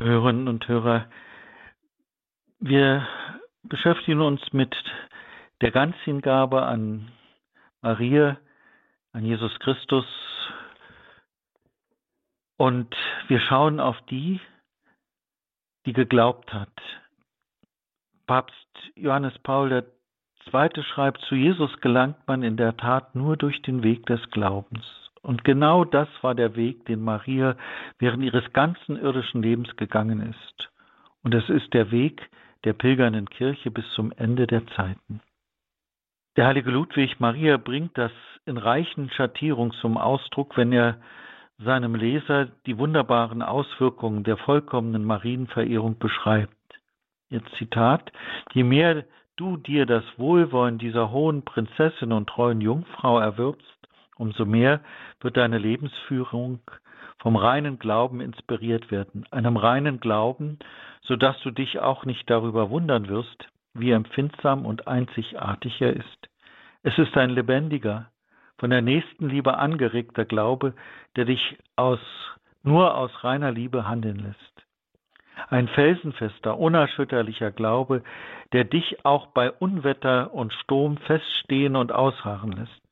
Hörerinnen 0.06 0.46
und 0.46 0.68
Hörer, 0.68 1.06
wir 2.60 3.06
beschäftigen 3.64 4.20
uns 4.20 4.40
mit 4.52 4.74
der 5.60 5.72
Ganzhingabe 5.72 6.62
an 6.62 7.10
Maria, 7.82 8.38
an 9.12 9.24
Jesus 9.24 9.58
Christus 9.58 10.06
und 12.56 12.94
wir 13.26 13.40
schauen 13.40 13.80
auf 13.80 14.00
die, 14.02 14.40
die 15.86 15.92
geglaubt 15.92 16.52
hat. 16.52 16.72
Papst 18.26 18.54
Johannes 18.94 19.36
Paul 19.40 19.72
II. 19.72 20.82
schreibt, 20.84 21.20
zu 21.22 21.34
Jesus 21.34 21.80
gelangt 21.80 22.28
man 22.28 22.44
in 22.44 22.56
der 22.56 22.76
Tat 22.76 23.16
nur 23.16 23.36
durch 23.36 23.60
den 23.62 23.82
Weg 23.82 24.06
des 24.06 24.20
Glaubens. 24.30 25.05
Und 25.26 25.42
genau 25.42 25.84
das 25.84 26.06
war 26.22 26.36
der 26.36 26.54
Weg, 26.54 26.86
den 26.86 27.02
Maria 27.02 27.56
während 27.98 28.22
ihres 28.22 28.52
ganzen 28.52 28.96
irdischen 28.96 29.42
Lebens 29.42 29.74
gegangen 29.74 30.20
ist. 30.20 30.70
Und 31.24 31.34
es 31.34 31.48
ist 31.48 31.74
der 31.74 31.90
Weg 31.90 32.30
der 32.62 32.74
pilgernden 32.74 33.28
Kirche 33.28 33.72
bis 33.72 33.84
zum 33.96 34.12
Ende 34.12 34.46
der 34.46 34.64
Zeiten. 34.68 35.20
Der 36.36 36.46
heilige 36.46 36.70
Ludwig 36.70 37.18
Maria 37.18 37.56
bringt 37.56 37.98
das 37.98 38.12
in 38.44 38.56
reichen 38.56 39.10
Schattierungen 39.10 39.72
zum 39.80 39.98
Ausdruck, 39.98 40.56
wenn 40.56 40.70
er 40.70 40.98
seinem 41.58 41.96
Leser 41.96 42.46
die 42.66 42.78
wunderbaren 42.78 43.42
Auswirkungen 43.42 44.22
der 44.22 44.36
vollkommenen 44.36 45.04
Marienverehrung 45.04 45.98
beschreibt. 45.98 46.54
Jetzt 47.30 47.52
Zitat, 47.56 48.12
je 48.52 48.62
mehr 48.62 49.04
du 49.34 49.56
dir 49.56 49.86
das 49.86 50.04
Wohlwollen 50.18 50.78
dieser 50.78 51.10
hohen 51.10 51.44
Prinzessin 51.44 52.12
und 52.12 52.28
treuen 52.28 52.60
Jungfrau 52.60 53.18
erwirbst, 53.18 53.75
Umso 54.18 54.46
mehr 54.46 54.80
wird 55.20 55.36
deine 55.36 55.58
Lebensführung 55.58 56.60
vom 57.18 57.36
reinen 57.36 57.78
Glauben 57.78 58.20
inspiriert 58.20 58.90
werden, 58.90 59.26
einem 59.30 59.56
reinen 59.56 60.00
Glauben, 60.00 60.58
so 61.02 61.16
dass 61.16 61.38
du 61.40 61.50
dich 61.50 61.80
auch 61.80 62.04
nicht 62.04 62.28
darüber 62.30 62.70
wundern 62.70 63.08
wirst, 63.08 63.48
wie 63.74 63.90
empfindsam 63.90 64.64
und 64.64 64.88
einzigartig 64.88 65.80
er 65.80 65.94
ist. 65.94 66.28
Es 66.82 66.96
ist 66.98 67.16
ein 67.16 67.30
lebendiger, 67.30 68.10
von 68.58 68.70
der 68.70 68.80
Nächstenliebe 68.80 69.58
angeregter 69.58 70.24
Glaube, 70.24 70.74
der 71.16 71.26
dich 71.26 71.58
aus, 71.76 72.00
nur 72.62 72.96
aus 72.96 73.10
reiner 73.22 73.52
Liebe 73.52 73.86
handeln 73.86 74.18
lässt. 74.18 74.38
Ein 75.48 75.68
felsenfester, 75.68 76.58
unerschütterlicher 76.58 77.50
Glaube, 77.50 78.02
der 78.52 78.64
dich 78.64 79.04
auch 79.04 79.26
bei 79.28 79.50
Unwetter 79.50 80.32
und 80.32 80.54
Sturm 80.54 80.96
feststehen 80.96 81.76
und 81.76 81.92
ausharren 81.92 82.52
lässt 82.52 82.85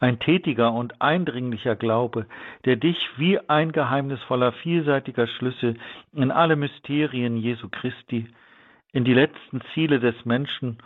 ein 0.00 0.18
tätiger 0.18 0.72
und 0.72 1.00
eindringlicher 1.00 1.76
Glaube, 1.76 2.26
der 2.64 2.76
dich 2.76 2.98
wie 3.16 3.38
ein 3.48 3.72
geheimnisvoller, 3.72 4.52
vielseitiger 4.52 5.26
Schlüssel 5.26 5.76
in 6.12 6.30
alle 6.30 6.56
Mysterien 6.56 7.36
Jesu 7.36 7.68
Christi, 7.70 8.28
in 8.92 9.04
die 9.04 9.14
letzten 9.14 9.60
Ziele 9.74 10.00
des 10.00 10.24
Menschen 10.24 10.78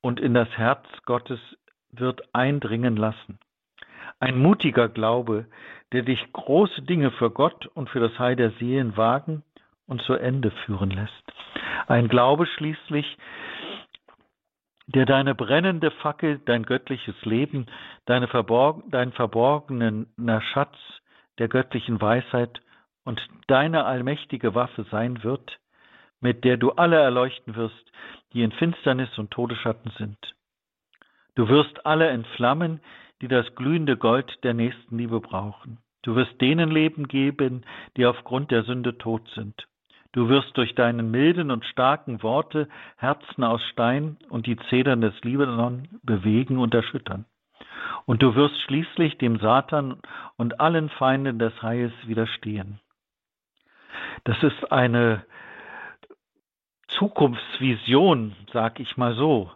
und 0.00 0.20
in 0.20 0.34
das 0.34 0.48
Herz 0.56 0.84
Gottes 1.04 1.40
wird 1.90 2.22
eindringen 2.34 2.96
lassen. 2.96 3.38
Ein 4.20 4.38
mutiger 4.38 4.88
Glaube, 4.88 5.46
der 5.92 6.02
dich 6.02 6.32
große 6.32 6.82
Dinge 6.82 7.10
für 7.12 7.30
Gott 7.30 7.66
und 7.74 7.88
für 7.88 8.00
das 8.00 8.18
Heil 8.18 8.36
der 8.36 8.50
Seelen 8.52 8.96
wagen 8.96 9.42
und 9.86 10.02
zu 10.02 10.14
Ende 10.14 10.50
führen 10.66 10.90
lässt. 10.90 11.12
Ein 11.86 12.08
Glaube 12.08 12.46
schließlich, 12.46 13.16
der 14.88 15.04
deine 15.04 15.34
brennende 15.34 15.90
Fackel, 15.90 16.40
dein 16.46 16.64
göttliches 16.64 17.14
Leben, 17.24 17.66
deine 18.06 18.26
verborg 18.26 18.82
dein 18.90 19.12
verborgener 19.12 20.40
Schatz 20.52 20.76
der 21.38 21.48
göttlichen 21.48 22.00
Weisheit 22.00 22.60
und 23.04 23.20
deine 23.46 23.84
allmächtige 23.84 24.54
Waffe 24.54 24.86
sein 24.90 25.22
wird, 25.22 25.58
mit 26.20 26.44
der 26.44 26.56
du 26.56 26.72
alle 26.72 26.96
erleuchten 26.96 27.54
wirst, 27.54 27.92
die 28.32 28.42
in 28.42 28.52
Finsternis 28.52 29.16
und 29.18 29.30
Todesschatten 29.30 29.92
sind. 29.98 30.18
Du 31.34 31.48
wirst 31.48 31.86
alle 31.86 32.08
entflammen, 32.08 32.80
die 33.20 33.28
das 33.28 33.54
glühende 33.54 33.96
Gold 33.96 34.42
der 34.42 34.54
Nächstenliebe 34.54 35.20
brauchen. 35.20 35.78
Du 36.02 36.16
wirst 36.16 36.40
denen 36.40 36.70
Leben 36.70 37.08
geben, 37.08 37.64
die 37.96 38.06
aufgrund 38.06 38.50
der 38.50 38.64
Sünde 38.64 38.96
tot 38.96 39.28
sind. 39.34 39.68
Du 40.12 40.28
wirst 40.28 40.56
durch 40.56 40.74
deine 40.74 41.02
milden 41.02 41.50
und 41.50 41.64
starken 41.66 42.22
Worte 42.22 42.68
Herzen 42.96 43.44
aus 43.44 43.62
Stein 43.72 44.16
und 44.30 44.46
die 44.46 44.56
Zedern 44.70 45.00
des 45.00 45.14
Libanon 45.22 45.88
bewegen 46.02 46.58
und 46.58 46.74
erschüttern. 46.74 47.26
Und 48.06 48.22
du 48.22 48.34
wirst 48.34 48.58
schließlich 48.62 49.18
dem 49.18 49.38
Satan 49.38 50.00
und 50.36 50.60
allen 50.60 50.88
Feinden 50.88 51.38
des 51.38 51.62
Heils 51.62 51.92
widerstehen. 52.06 52.80
Das 54.24 54.42
ist 54.42 54.72
eine 54.72 55.24
Zukunftsvision, 56.88 58.34
sag 58.52 58.80
ich 58.80 58.96
mal 58.96 59.14
so. 59.14 59.50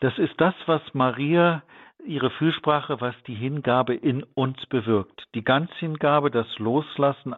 Das 0.00 0.18
ist 0.18 0.38
das, 0.40 0.54
was 0.66 0.82
Maria 0.92 1.62
ihre 2.04 2.30
Fürsprache, 2.30 3.00
was 3.00 3.14
die 3.26 3.34
Hingabe 3.34 3.94
in 3.94 4.22
uns 4.34 4.64
bewirkt. 4.66 5.26
Die 5.34 5.44
Ganzhingabe, 5.44 6.30
das 6.30 6.46
Loslassen, 6.58 7.34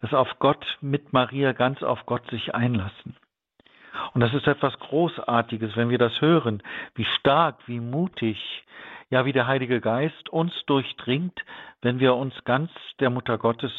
das 0.00 0.12
auf 0.14 0.38
Gott 0.38 0.64
mit 0.80 1.12
Maria 1.12 1.52
ganz 1.52 1.82
auf 1.82 2.06
Gott 2.06 2.28
sich 2.30 2.54
einlassen. 2.54 3.16
Und 4.12 4.20
das 4.20 4.34
ist 4.34 4.46
etwas 4.46 4.78
Großartiges, 4.78 5.76
wenn 5.76 5.90
wir 5.90 5.98
das 5.98 6.20
hören, 6.20 6.62
wie 6.94 7.04
stark, 7.04 7.66
wie 7.66 7.80
mutig, 7.80 8.64
ja, 9.10 9.24
wie 9.24 9.32
der 9.32 9.46
Heilige 9.46 9.80
Geist 9.80 10.28
uns 10.30 10.52
durchdringt, 10.66 11.44
wenn 11.82 12.00
wir 12.00 12.14
uns 12.14 12.34
ganz 12.44 12.70
der 13.00 13.10
Mutter 13.10 13.38
Gottes 13.38 13.72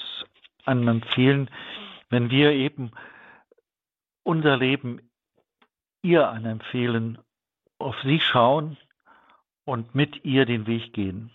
anempfehlen, 0.63 1.49
wenn 2.09 2.29
wir 2.29 2.51
eben 2.51 2.91
unser 4.23 4.57
Leben 4.57 5.01
ihr 6.01 6.29
anempfehlen, 6.29 7.17
auf 7.77 7.95
sie 8.03 8.19
schauen 8.19 8.77
und 9.65 9.93
mit 9.95 10.23
ihr 10.23 10.45
den 10.45 10.67
Weg 10.67 10.93
gehen. 10.93 11.31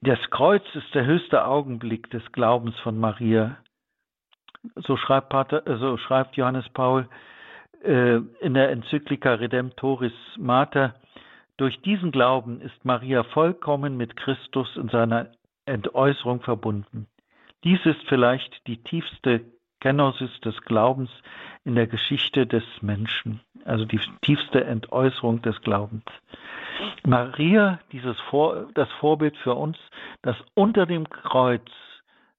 Das 0.00 0.18
Kreuz 0.30 0.62
ist 0.74 0.94
der 0.94 1.04
höchste 1.04 1.44
Augenblick 1.46 2.10
des 2.10 2.22
Glaubens 2.32 2.74
von 2.80 2.98
Maria. 2.98 3.58
So 4.74 4.96
schreibt, 4.96 5.28
Pater, 5.28 5.62
so 5.78 5.96
schreibt 5.98 6.36
Johannes 6.36 6.68
Paul 6.70 7.08
äh, 7.84 8.16
in 8.40 8.54
der 8.54 8.70
Enzyklika 8.70 9.34
Redemptoris 9.34 10.14
Mater. 10.38 10.94
Durch 11.58 11.80
diesen 11.82 12.10
Glauben 12.10 12.60
ist 12.60 12.84
Maria 12.84 13.22
vollkommen 13.22 13.96
mit 13.96 14.16
Christus 14.16 14.74
in 14.76 14.88
seiner 14.88 15.30
Entäußerung 15.66 16.40
verbunden. 16.40 17.06
Dies 17.64 17.84
ist 17.84 18.02
vielleicht 18.08 18.66
die 18.66 18.82
tiefste 18.82 19.44
Kenosis 19.86 20.40
des 20.40 20.60
Glaubens 20.62 21.10
in 21.64 21.76
der 21.76 21.86
Geschichte 21.86 22.44
des 22.44 22.64
Menschen, 22.80 23.38
also 23.64 23.84
die 23.84 24.00
tiefste 24.22 24.64
Entäußerung 24.64 25.42
des 25.42 25.60
Glaubens. 25.60 26.02
Maria, 27.04 27.78
dieses 27.92 28.18
Vor, 28.22 28.66
das 28.74 28.90
Vorbild 28.98 29.36
für 29.36 29.54
uns, 29.54 29.78
das 30.22 30.34
unter 30.54 30.86
dem 30.86 31.08
Kreuz 31.08 31.70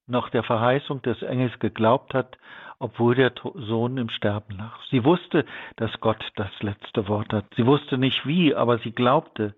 noch 0.06 0.28
der 0.28 0.42
Verheißung 0.42 1.00
des 1.00 1.22
Engels 1.22 1.58
geglaubt 1.58 2.12
hat, 2.12 2.36
obwohl 2.80 3.14
der 3.14 3.32
Sohn 3.54 3.96
im 3.96 4.10
Sterben 4.10 4.58
lag. 4.58 4.78
Sie 4.90 5.02
wusste, 5.02 5.46
dass 5.76 5.90
Gott 6.00 6.22
das 6.36 6.50
letzte 6.60 7.08
Wort 7.08 7.32
hat. 7.32 7.46
Sie 7.56 7.64
wusste 7.64 7.96
nicht 7.96 8.26
wie, 8.26 8.54
aber 8.54 8.76
sie 8.80 8.92
glaubte. 8.92 9.54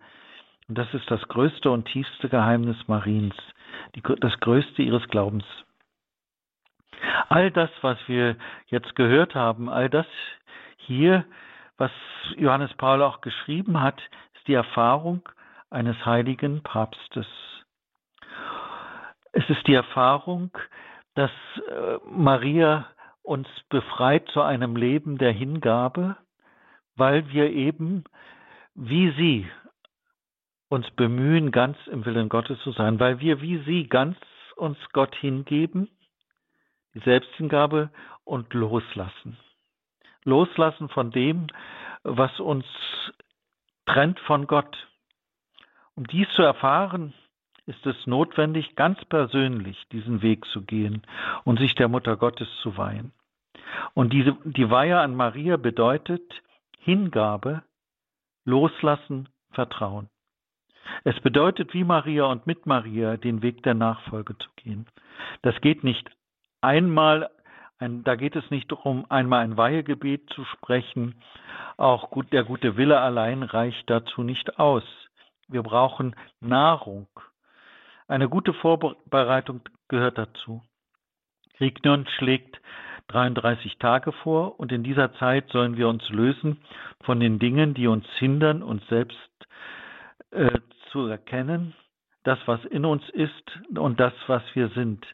Und 0.69 0.79
das 0.79 0.95
ist 0.95 1.11
das 1.11 1.27
größte 1.27 1.69
und 1.73 1.87
tiefste 1.87 2.29
Geheimnis 2.29 2.77
Mariens, 2.87 3.35
die, 3.97 4.03
das 4.21 4.39
größte 4.39 4.81
ihres 4.81 5.09
Glaubens. 5.09 5.45
All 7.29 7.51
das, 7.51 7.71
was 7.83 7.99
wir 8.07 8.37
jetzt 8.67 8.95
gehört 8.97 9.35
haben, 9.35 9.69
all 9.69 9.89
das 9.89 10.07
hier, 10.77 11.25
was 11.77 11.91
Johannes 12.37 12.73
Paul 12.75 13.03
auch 13.03 13.21
geschrieben 13.21 13.81
hat, 13.81 14.01
ist 14.35 14.49
die 14.49 14.55
Erfahrung 14.55 15.29
eines 15.71 16.05
heiligen 16.05 16.63
Papstes. 16.63 17.27
Es 19.33 19.49
ist 19.49 19.67
die 19.67 19.75
Erfahrung, 19.75 20.51
dass 21.15 21.31
äh, 21.69 21.99
Maria 22.11 22.87
uns 23.23 23.49
befreit 23.69 24.29
zu 24.33 24.43
einem 24.43 24.77
Leben 24.77 25.19
der 25.19 25.33
Hingabe, 25.33 26.17
weil 26.97 27.29
wir 27.31 27.51
eben 27.51 28.05
wie 28.75 29.11
sie 29.13 29.51
uns 30.69 30.91
bemühen, 30.93 31.51
ganz 31.51 31.77
im 31.89 32.05
Willen 32.05 32.29
Gottes 32.29 32.59
zu 32.61 32.73
sein, 32.73 33.01
weil 33.01 33.21
wir 33.21 33.41
wie 33.41 33.59
sie 33.65 33.89
ganz 33.89 34.17
uns 34.57 34.79
Gott 34.93 35.15
hingeben, 35.17 35.89
die 36.95 37.01
Selbsthingabe 37.01 37.91
und 38.25 38.53
loslassen. 38.55 39.37
loslassen 40.25 40.89
von 40.89 41.11
dem, 41.11 41.47
was 42.03 42.41
uns 42.41 42.67
trennt 43.87 44.21
von 44.21 44.47
Gott. 44.47 44.89
Um 45.95 46.07
dies 46.07 46.29
zu 46.35 46.43
erfahren, 46.43 47.15
ist 47.67 47.87
es 47.87 48.07
notwendig, 48.07 48.75
ganz 48.77 49.05
persönlich 49.07 49.87
diesen 49.93 50.23
Weg 50.23 50.45
zu 50.47 50.63
gehen 50.63 51.03
und 51.45 51.59
sich 51.59 51.75
der 51.75 51.89
Mutter 51.89 52.17
Gottes 52.17 52.49
zu 52.63 52.77
weihen. 52.77 53.13
Und 53.95 54.13
diese, 54.13 54.37
die 54.45 54.71
Weihe 54.71 54.99
an 54.99 55.15
Maria 55.15 55.57
bedeutet 55.57 56.43
Hingabe, 56.79 57.63
Loslassen, 58.45 59.29
Vertrauen. 59.53 60.09
Es 61.05 61.19
bedeutet, 61.21 61.75
wie 61.75 61.85
Maria 61.85 62.25
und 62.25 62.47
mit 62.47 62.67
Maria 62.67 63.17
den 63.17 63.43
Weg 63.43 63.63
der 63.63 63.75
Nachfolge 63.75 64.37
zu 64.39 64.49
gehen. 64.57 64.87
Das 65.43 65.61
geht 65.61 65.85
nicht 65.85 66.11
einmal, 66.61 67.31
ein, 67.79 68.05
da 68.05 68.17
geht 68.17 68.37
es 68.37 68.51
nicht 68.51 68.71
darum, 68.71 69.07
einmal 69.09 69.45
ein 69.45 69.57
Weihegebet 69.57 70.29
zu 70.31 70.45
sprechen. 70.45 71.15
Auch 71.77 72.11
gut, 72.11 72.33
der 72.33 72.45
gute 72.45 72.77
Wille 72.77 73.01
allein 73.01 73.43
reicht 73.43 73.89
dazu 73.89 74.23
nicht 74.23 74.59
aus. 74.59 74.85
Wir 75.49 75.63
brauchen 75.63 76.15
Nahrung. 76.41 77.09
Eine 78.07 78.29
gute 78.29 78.53
Vorbereitung 78.53 79.63
gehört 79.89 80.19
dazu. 80.19 80.63
Kriegnon 81.57 82.07
schlägt 82.19 82.61
33 83.09 83.79
Tage 83.79 84.13
vor 84.13 84.59
und 84.59 84.73
in 84.73 84.83
dieser 84.83 85.13
Zeit 85.15 85.51
sollen 85.51 85.77
wir 85.77 85.89
uns 85.89 86.09
lösen 86.11 86.59
von 87.03 87.21
den 87.21 87.39
Dingen, 87.39 87.75
die 87.75 87.87
uns 87.87 88.07
hindern, 88.19 88.63
uns 88.63 88.87
selbst 88.89 89.19
äh, 90.31 90.61
zu 90.91 91.07
erkennen, 91.07 91.75
das, 92.25 92.39
was 92.47 92.65
in 92.67 92.85
uns 92.85 93.09
ist 93.11 93.61
und 93.77 93.99
das, 94.01 94.13
was 94.27 94.43
wir 94.55 94.69
sind. 94.69 95.05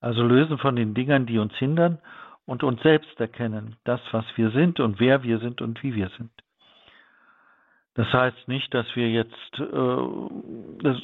Also 0.00 0.22
lösen 0.22 0.58
von 0.58 0.76
den 0.76 0.94
Dingern, 0.94 1.26
die 1.26 1.38
uns 1.38 1.54
hindern 1.56 1.98
und 2.46 2.62
uns 2.62 2.82
selbst 2.82 3.20
erkennen, 3.20 3.76
das, 3.84 4.00
was 4.12 4.24
wir 4.36 4.50
sind 4.50 4.80
und 4.80 4.98
wer 4.98 5.22
wir 5.22 5.38
sind 5.38 5.60
und 5.60 5.82
wie 5.82 5.94
wir 5.94 6.08
sind. 6.16 6.30
Das 7.94 8.12
heißt 8.12 8.48
nicht, 8.48 8.72
dass 8.72 8.86
wir 8.94 9.10
jetzt 9.10 9.58
äh, 9.58 10.82
das, 10.82 10.96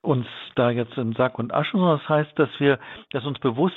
uns 0.00 0.26
da 0.54 0.70
jetzt 0.70 0.96
in 0.96 1.12
Sack 1.12 1.38
und 1.38 1.52
Asche, 1.52 1.72
sondern 1.72 1.98
das 1.98 2.08
heißt, 2.08 2.38
dass 2.38 2.48
wir, 2.58 2.78
dass 3.10 3.24
uns 3.26 3.38
bewusst 3.38 3.76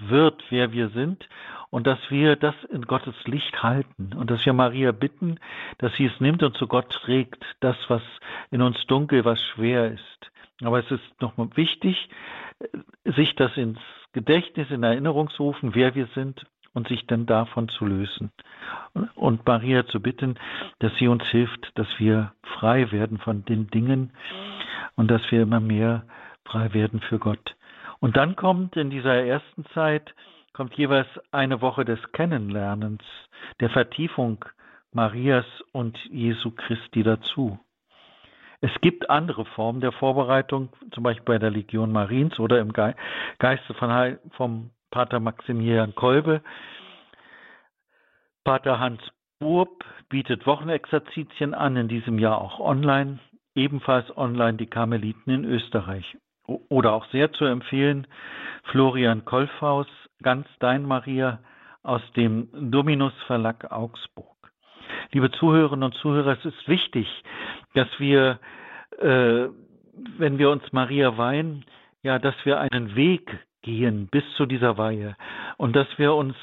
wird, 0.00 0.42
wer 0.50 0.72
wir 0.72 0.88
sind 0.88 1.28
und 1.70 1.86
dass 1.86 1.98
wir 2.08 2.36
das 2.36 2.54
in 2.70 2.82
Gottes 2.82 3.14
Licht 3.26 3.62
halten 3.62 4.12
und 4.14 4.30
dass 4.30 4.44
wir 4.44 4.52
Maria 4.52 4.92
bitten, 4.92 5.38
dass 5.78 5.94
sie 5.94 6.06
es 6.06 6.20
nimmt 6.20 6.42
und 6.42 6.56
zu 6.56 6.66
Gott 6.66 6.90
trägt, 6.90 7.44
das, 7.60 7.76
was 7.88 8.02
in 8.50 8.62
uns 8.62 8.84
dunkel, 8.86 9.24
was 9.24 9.40
schwer 9.40 9.92
ist. 9.92 10.30
Aber 10.62 10.78
es 10.78 10.90
ist 10.90 11.20
nochmal 11.20 11.48
wichtig, 11.54 12.08
sich 13.04 13.34
das 13.36 13.56
ins 13.56 13.78
Gedächtnis, 14.12 14.70
in 14.70 14.82
Erinnerung 14.82 15.30
zu 15.30 15.44
rufen, 15.44 15.74
wer 15.74 15.94
wir 15.94 16.06
sind 16.14 16.46
und 16.72 16.88
sich 16.88 17.06
dann 17.06 17.26
davon 17.26 17.68
zu 17.68 17.86
lösen. 17.86 18.30
Und 19.14 19.46
Maria 19.46 19.86
zu 19.86 20.00
bitten, 20.00 20.36
dass 20.80 20.94
sie 20.96 21.08
uns 21.08 21.24
hilft, 21.24 21.70
dass 21.76 21.88
wir 21.98 22.32
frei 22.42 22.90
werden 22.92 23.18
von 23.18 23.44
den 23.44 23.68
Dingen 23.68 24.12
und 24.96 25.10
dass 25.10 25.22
wir 25.30 25.42
immer 25.42 25.60
mehr 25.60 26.04
frei 26.44 26.72
werden 26.74 27.00
für 27.00 27.18
Gott. 27.18 27.56
Und 28.00 28.16
dann 28.16 28.36
kommt 28.36 28.76
in 28.76 28.90
dieser 28.90 29.14
ersten 29.14 29.64
Zeit, 29.66 30.14
kommt 30.52 30.74
jeweils 30.74 31.08
eine 31.32 31.60
Woche 31.60 31.84
des 31.84 32.00
Kennenlernens, 32.12 33.02
der 33.60 33.70
Vertiefung 33.70 34.44
Marias 34.92 35.46
und 35.72 35.98
Jesu 36.10 36.52
Christi 36.52 37.02
dazu. 37.02 37.58
Es 38.60 38.70
gibt 38.80 39.10
andere 39.10 39.44
Formen 39.44 39.80
der 39.80 39.92
Vorbereitung, 39.92 40.70
zum 40.92 41.02
Beispiel 41.02 41.24
bei 41.24 41.38
der 41.38 41.50
Legion 41.50 41.92
Mariens 41.92 42.38
oder 42.38 42.60
im 42.60 42.72
Geiste 42.72 43.74
von, 43.74 44.18
vom 44.36 44.70
Pater 44.90 45.20
Maximilian 45.20 45.94
Kolbe. 45.94 46.42
Pater 48.44 48.78
Hans 48.78 49.00
Burb 49.38 49.84
bietet 50.08 50.46
Wochenexerzitien 50.46 51.54
an, 51.54 51.76
in 51.76 51.88
diesem 51.88 52.18
Jahr 52.18 52.40
auch 52.40 52.60
online, 52.60 53.18
ebenfalls 53.54 54.16
online 54.16 54.56
die 54.56 54.66
Karmeliten 54.66 55.32
in 55.32 55.44
Österreich. 55.44 56.16
Oder 56.46 56.92
auch 56.92 57.06
sehr 57.06 57.32
zu 57.32 57.46
empfehlen, 57.46 58.06
Florian 58.64 59.24
Kolfhaus, 59.24 59.86
Ganz 60.22 60.46
Dein 60.60 60.84
Maria 60.84 61.40
aus 61.82 62.02
dem 62.16 62.48
Dominus 62.70 63.12
Verlag 63.26 63.70
Augsburg. 63.70 64.33
Liebe 65.12 65.30
Zuhörerinnen 65.30 65.84
und 65.84 65.94
Zuhörer, 65.94 66.36
es 66.38 66.44
ist 66.44 66.68
wichtig, 66.68 67.08
dass 67.74 67.88
wir, 67.98 68.38
äh, 68.98 69.48
wenn 70.18 70.38
wir 70.38 70.50
uns 70.50 70.72
Maria 70.72 71.16
weihen, 71.16 71.64
ja, 72.02 72.18
dass 72.18 72.34
wir 72.44 72.60
einen 72.60 72.96
Weg 72.96 73.38
gehen 73.62 74.08
bis 74.08 74.24
zu 74.36 74.46
dieser 74.46 74.76
Weihe 74.76 75.16
und 75.56 75.74
dass 75.74 75.88
wir 75.96 76.14
uns 76.14 76.36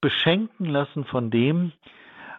beschenken 0.00 0.66
lassen 0.66 1.04
von 1.04 1.30
dem, 1.30 1.72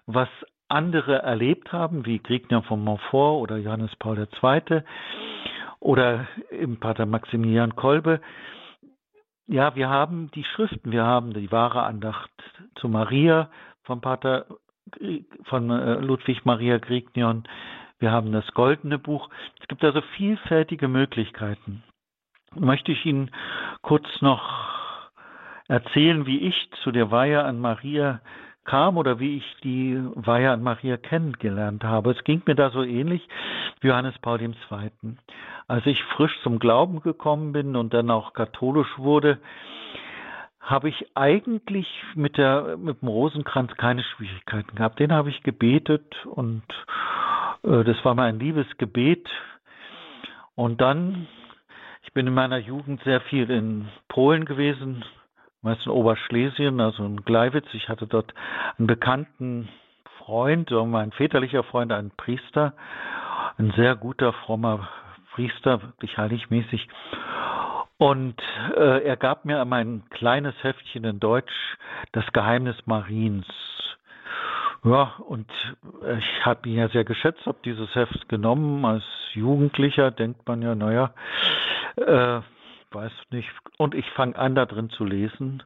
was 0.06 0.30
andere 0.68 1.22
erlebt 1.22 1.72
haben, 1.72 2.06
wie 2.06 2.20
Griegner 2.20 2.64
von 2.64 2.84
Montfort 2.84 3.42
oder 3.42 3.58
Johannes 3.58 3.96
Paul 3.98 4.18
II 4.18 4.82
oder 5.80 6.28
im 6.50 6.80
Pater 6.80 7.06
Maximilian 7.06 7.76
Kolbe. 7.76 8.22
Ja, 9.46 9.76
wir 9.76 9.90
haben 9.90 10.32
die 10.32 10.44
Schriften, 10.44 10.92
wir 10.92 11.04
haben 11.04 11.34
die 11.34 11.52
wahre 11.52 11.84
Andacht 11.84 12.32
zu 12.76 12.88
Maria 12.90 13.50
von 13.84 14.02
Pater 14.02 14.46
von 15.46 15.70
äh, 15.70 15.96
Ludwig 15.96 16.46
Maria 16.46 16.78
Grignion. 16.78 17.44
Wir 18.00 18.12
haben 18.12 18.32
das 18.32 18.46
goldene 18.54 19.00
Buch. 19.00 19.30
Es 19.62 19.68
gibt 19.68 19.84
also 19.84 20.02
vielfältige 20.18 20.88
Möglichkeiten. 20.88 21.84
Möchte 22.56 22.92
ich 22.92 23.06
Ihnen 23.06 23.32
kurz 23.82 24.06
noch 24.22 24.74
erzählen, 25.68 26.26
wie 26.26 26.40
ich 26.40 26.70
zu 26.84 26.92
der 26.92 27.12
Weihe 27.12 27.44
an 27.44 27.60
Maria 27.60 28.22
kam 28.66 28.98
oder 28.98 29.20
wie 29.20 29.38
ich 29.38 29.56
die 29.64 30.00
Weihe 30.16 30.52
an 30.52 30.64
Maria 30.64 30.98
kennengelernt 30.98 31.84
habe. 31.84 32.12
Es 32.12 32.24
ging 32.24 32.42
mir 32.46 32.56
da 32.56 32.70
so 32.70 32.84
ähnlich 32.84 33.28
wie 33.82 33.88
Johannes 33.88 34.18
Paul 34.20 34.42
II. 34.42 34.52
Als 35.68 35.86
ich 35.86 36.02
frisch 36.16 36.38
zum 36.44 36.60
Glauben 36.60 37.02
gekommen 37.02 37.52
bin 37.52 37.76
und 37.76 37.94
dann 37.94 38.10
auch 38.10 38.34
katholisch 38.34 38.98
wurde, 38.98 39.40
habe 40.64 40.88
ich 40.88 41.06
eigentlich 41.14 41.88
mit 42.16 42.38
der 42.38 42.78
mit 42.78 43.02
dem 43.02 43.10
Rosenkranz 43.10 43.76
keine 43.76 44.02
Schwierigkeiten 44.04 44.76
gehabt. 44.76 45.00
Den 45.00 45.12
habe 45.12 45.30
ich 45.30 45.44
gebetet 45.44 46.26
und 46.26 46.64
äh, 47.64 47.84
das 47.84 48.04
war 48.04 48.16
mein 48.16 48.40
Liebesgebet. 48.40 49.30
Und 50.56 50.80
dann, 50.80 51.28
ich 52.04 52.14
bin 52.14 52.28
in 52.28 52.34
meiner 52.34 52.60
Jugend 52.60 53.04
sehr 53.04 53.22
viel 53.22 53.50
in 53.50 53.90
Polen 54.08 54.46
gewesen, 54.46 55.04
meist 55.62 55.86
in 55.86 55.92
Oberschlesien, 55.92 56.80
also 56.80 57.04
in 57.06 57.26
Gleiwitz. 57.26 57.68
Ich 57.74 57.90
hatte 57.90 58.08
dort 58.08 58.34
einen 58.78 58.88
bekannten 58.88 59.68
Freund, 60.20 60.72
mein 60.72 61.12
väterlicher 61.12 61.64
Freund, 61.64 61.92
einen 61.92 62.12
Priester, 62.12 62.74
ein 63.58 63.72
sehr 63.76 63.96
guter, 63.96 64.32
frommer 64.32 64.88
Priester, 65.34 65.82
wirklich 65.82 66.18
heiligmäßig. 66.18 66.88
Und 68.04 68.36
äh, 68.76 69.06
er 69.06 69.16
gab 69.16 69.46
mir 69.46 69.64
mein 69.64 70.04
kleines 70.10 70.54
Heftchen 70.62 71.06
in 71.06 71.22
Deutsch, 71.22 71.54
Das 72.12 72.26
Geheimnis 72.34 72.76
Mariens. 72.86 73.46
Ja, 74.84 75.14
und 75.26 75.50
ich 76.20 76.46
habe 76.46 76.68
ihn 76.68 76.80
ja 76.80 76.90
sehr 76.90 77.06
geschätzt, 77.06 77.46
habe 77.46 77.60
dieses 77.64 77.96
Heft 77.96 78.28
genommen. 78.28 78.84
Als 78.84 79.06
Jugendlicher 79.32 80.12
denkt 80.12 80.46
man 80.46 80.62
ja, 80.62 80.76
naja, 80.76 81.14
äh, 81.96 82.42
weiß 82.92 83.14
nicht. 83.30 83.50
Und 83.78 83.96
ich 83.96 84.10
fange 84.10 84.36
an, 84.38 84.54
da 84.54 84.66
drin 84.66 84.90
zu 84.90 85.06
lesen. 85.06 85.64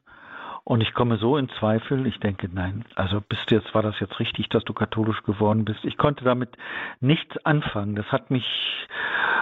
Und 0.64 0.82
ich 0.82 0.94
komme 0.94 1.18
so 1.18 1.38
in 1.38 1.50
Zweifel, 1.58 2.06
ich 2.06 2.20
denke, 2.20 2.52
nein, 2.54 2.86
also 2.94 3.20
bist 3.20 3.50
du 3.50 3.56
jetzt, 3.56 3.74
war 3.74 3.82
das 3.82 4.00
jetzt 4.00 4.20
richtig, 4.20 4.50
dass 4.50 4.64
du 4.64 4.74
katholisch 4.74 5.24
geworden 5.24 5.66
bist? 5.66 5.84
Ich 5.86 5.98
konnte 5.98 6.24
damit 6.24 6.56
nichts 7.00 7.36
anfangen. 7.48 7.96
Das 7.96 8.06
hat 8.12 8.30
mich 8.30 8.46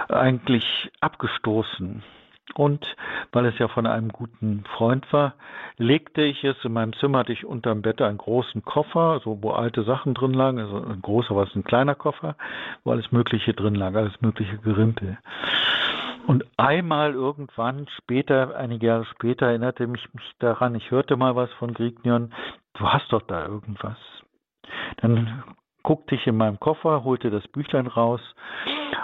eigentlich 0.08 0.64
abgestoßen. 1.02 2.02
Und 2.54 2.96
weil 3.32 3.46
es 3.48 3.58
ja 3.58 3.68
von 3.68 3.86
einem 3.86 4.10
guten 4.10 4.64
Freund 4.78 5.12
war, 5.12 5.34
legte 5.78 6.22
ich 6.22 6.44
es 6.44 6.56
in 6.64 6.74
meinem 6.74 6.94
Zimmer, 6.94 7.20
hatte 7.20 7.34
ich 7.34 7.46
unterm 7.46 7.82
Bett 7.82 8.02
einen 8.02 8.18
großen 8.18 8.64
Koffer, 8.64 9.20
so 9.24 9.42
wo 9.42 9.52
alte 9.52 9.84
Sachen 9.84 10.14
drin 10.14 10.34
lagen, 10.34 10.60
also 10.60 10.78
ein 10.78 11.02
großer, 11.02 11.36
was 11.36 11.54
ein 11.56 11.64
kleiner 11.64 11.96
Koffer, 11.96 12.36
wo 12.84 12.92
alles 12.92 13.12
Mögliche 13.12 13.54
drin 13.54 13.76
lag, 13.76 13.94
alles 13.96 14.22
mögliche 14.22 14.58
Gerimpel. 14.60 15.18
Und 16.28 16.46
einmal 16.58 17.14
irgendwann 17.14 17.88
später, 17.98 18.56
einige 18.56 18.88
Jahre 18.88 19.06
später, 19.06 19.48
erinnerte 19.48 19.86
mich, 19.88 20.08
mich 20.14 20.32
daran, 20.40 20.76
ich 20.76 20.92
hörte 20.92 21.18
mal 21.18 21.36
was 21.36 21.52
von 21.54 21.74
Grignion, 21.74 22.34
du 22.76 22.88
hast 22.88 23.12
doch 23.12 23.22
da 23.24 23.46
irgendwas. 23.46 23.98
Dann 24.98 25.44
guckte 25.86 26.16
ich 26.16 26.26
in 26.26 26.36
meinem 26.36 26.60
Koffer, 26.60 27.04
holte 27.04 27.30
das 27.30 27.48
Büchlein 27.48 27.88
raus 27.88 28.20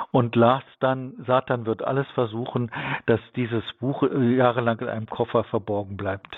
und 0.10 0.36
las 0.36 0.64
dann, 0.80 1.14
Satan 1.28 1.66
wird 1.66 1.84
alles 1.84 2.08
versuchen, 2.16 2.72
dass 3.06 3.20
dieses 3.36 3.64
Buch 3.80 4.04
äh, 4.04 4.36
jahrelang 4.36 4.80
in 4.80 4.90
einem 4.90 5.06
Koffer 5.06 5.44
verborgen 5.46 5.96
bleibt. 5.96 6.36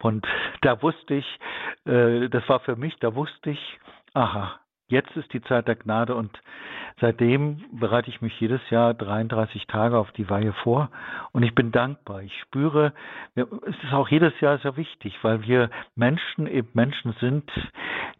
Und 0.00 0.26
da 0.62 0.82
wusste 0.82 1.14
ich, 1.14 1.38
äh, 1.84 2.28
das 2.30 2.48
war 2.48 2.60
für 2.60 2.74
mich, 2.74 2.96
da 3.00 3.14
wusste 3.14 3.50
ich, 3.50 3.78
aha, 4.14 4.58
Jetzt 4.88 5.16
ist 5.16 5.32
die 5.32 5.42
Zeit 5.42 5.66
der 5.66 5.76
Gnade 5.76 6.14
und 6.14 6.30
seitdem 7.00 7.64
bereite 7.72 8.10
ich 8.10 8.20
mich 8.20 8.38
jedes 8.38 8.60
Jahr 8.68 8.92
33 8.92 9.66
Tage 9.66 9.96
auf 9.98 10.12
die 10.12 10.28
Weihe 10.28 10.52
vor 10.52 10.90
und 11.32 11.42
ich 11.42 11.54
bin 11.54 11.72
dankbar. 11.72 12.20
Ich 12.22 12.38
spüre, 12.40 12.92
es 13.34 13.76
ist 13.82 13.92
auch 13.94 14.08
jedes 14.08 14.38
Jahr 14.40 14.58
sehr 14.58 14.76
wichtig, 14.76 15.18
weil 15.22 15.42
wir 15.42 15.70
Menschen 15.96 16.46
eben 16.46 16.68
Menschen 16.74 17.14
sind, 17.18 17.50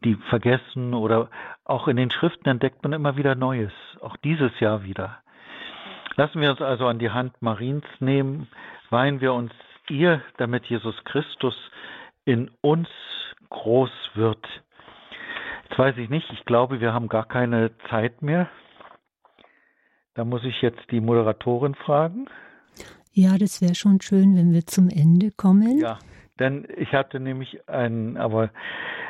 die 0.05 0.15
vergessen 0.31 0.95
oder 0.95 1.29
auch 1.65 1.87
in 1.87 1.99
den 1.99 2.11
Schriften 2.11 2.49
entdeckt 2.49 2.83
man 2.83 2.95
immer 2.95 3.17
wieder 3.17 3.35
Neues, 3.35 3.73
auch 4.01 4.17
dieses 4.17 4.59
Jahr 4.59 4.85
wieder. 4.85 5.19
Lassen 6.17 6.41
wir 6.41 6.51
uns 6.51 6.62
also 6.62 6.87
an 6.87 6.99
die 6.99 7.11
Hand 7.11 7.43
Mariens 7.43 7.85
nehmen, 8.01 8.49
weihen 8.89 9.21
wir 9.21 9.35
uns 9.35 9.53
ihr, 9.91 10.23
damit 10.39 10.65
Jesus 10.67 10.95
Christus 11.05 11.57
in 12.25 12.51
uns 12.62 12.89
groß 13.51 13.91
wird. 14.15 14.47
Jetzt 15.75 15.81
weiß 15.81 15.97
ich 15.97 16.09
nicht, 16.09 16.31
ich 16.31 16.45
glaube, 16.45 16.81
wir 16.81 16.95
haben 16.95 17.09
gar 17.09 17.27
keine 17.27 17.72
Zeit 17.91 18.22
mehr. 18.22 18.49
Da 20.14 20.25
muss 20.25 20.45
ich 20.45 20.62
jetzt 20.62 20.89
die 20.93 21.01
Moderatorin 21.01 21.75
fragen. 21.75 22.27
Ja, 23.11 23.39
das 23.39 23.61
wäre 23.61 23.75
schon 23.75 24.01
schön, 24.01 24.37
wenn 24.37 24.53
wir 24.53 24.66
zum 24.66 24.89
Ende 24.89 25.33
kommen. 25.37 25.81
Ja, 25.81 25.99
denn 26.39 26.64
ich 26.77 26.93
hatte 26.93 27.18
nämlich 27.18 27.68
einen, 27.68 28.16
aber 28.16 28.51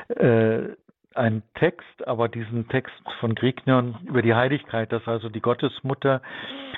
äh, 0.09 0.69
einen 1.15 1.43
Text, 1.57 2.09
aber 2.09 2.31
diesen 2.31 2.67
Text 2.69 2.95
von 3.21 3.35
Grignion 3.35 3.99
über 4.07 4.23
die 4.23 4.35
Heiligkeit, 4.35 4.91
dass 4.91 5.07
also 5.07 5.29
die 5.29 5.43
Gottesmutter, 5.43 6.23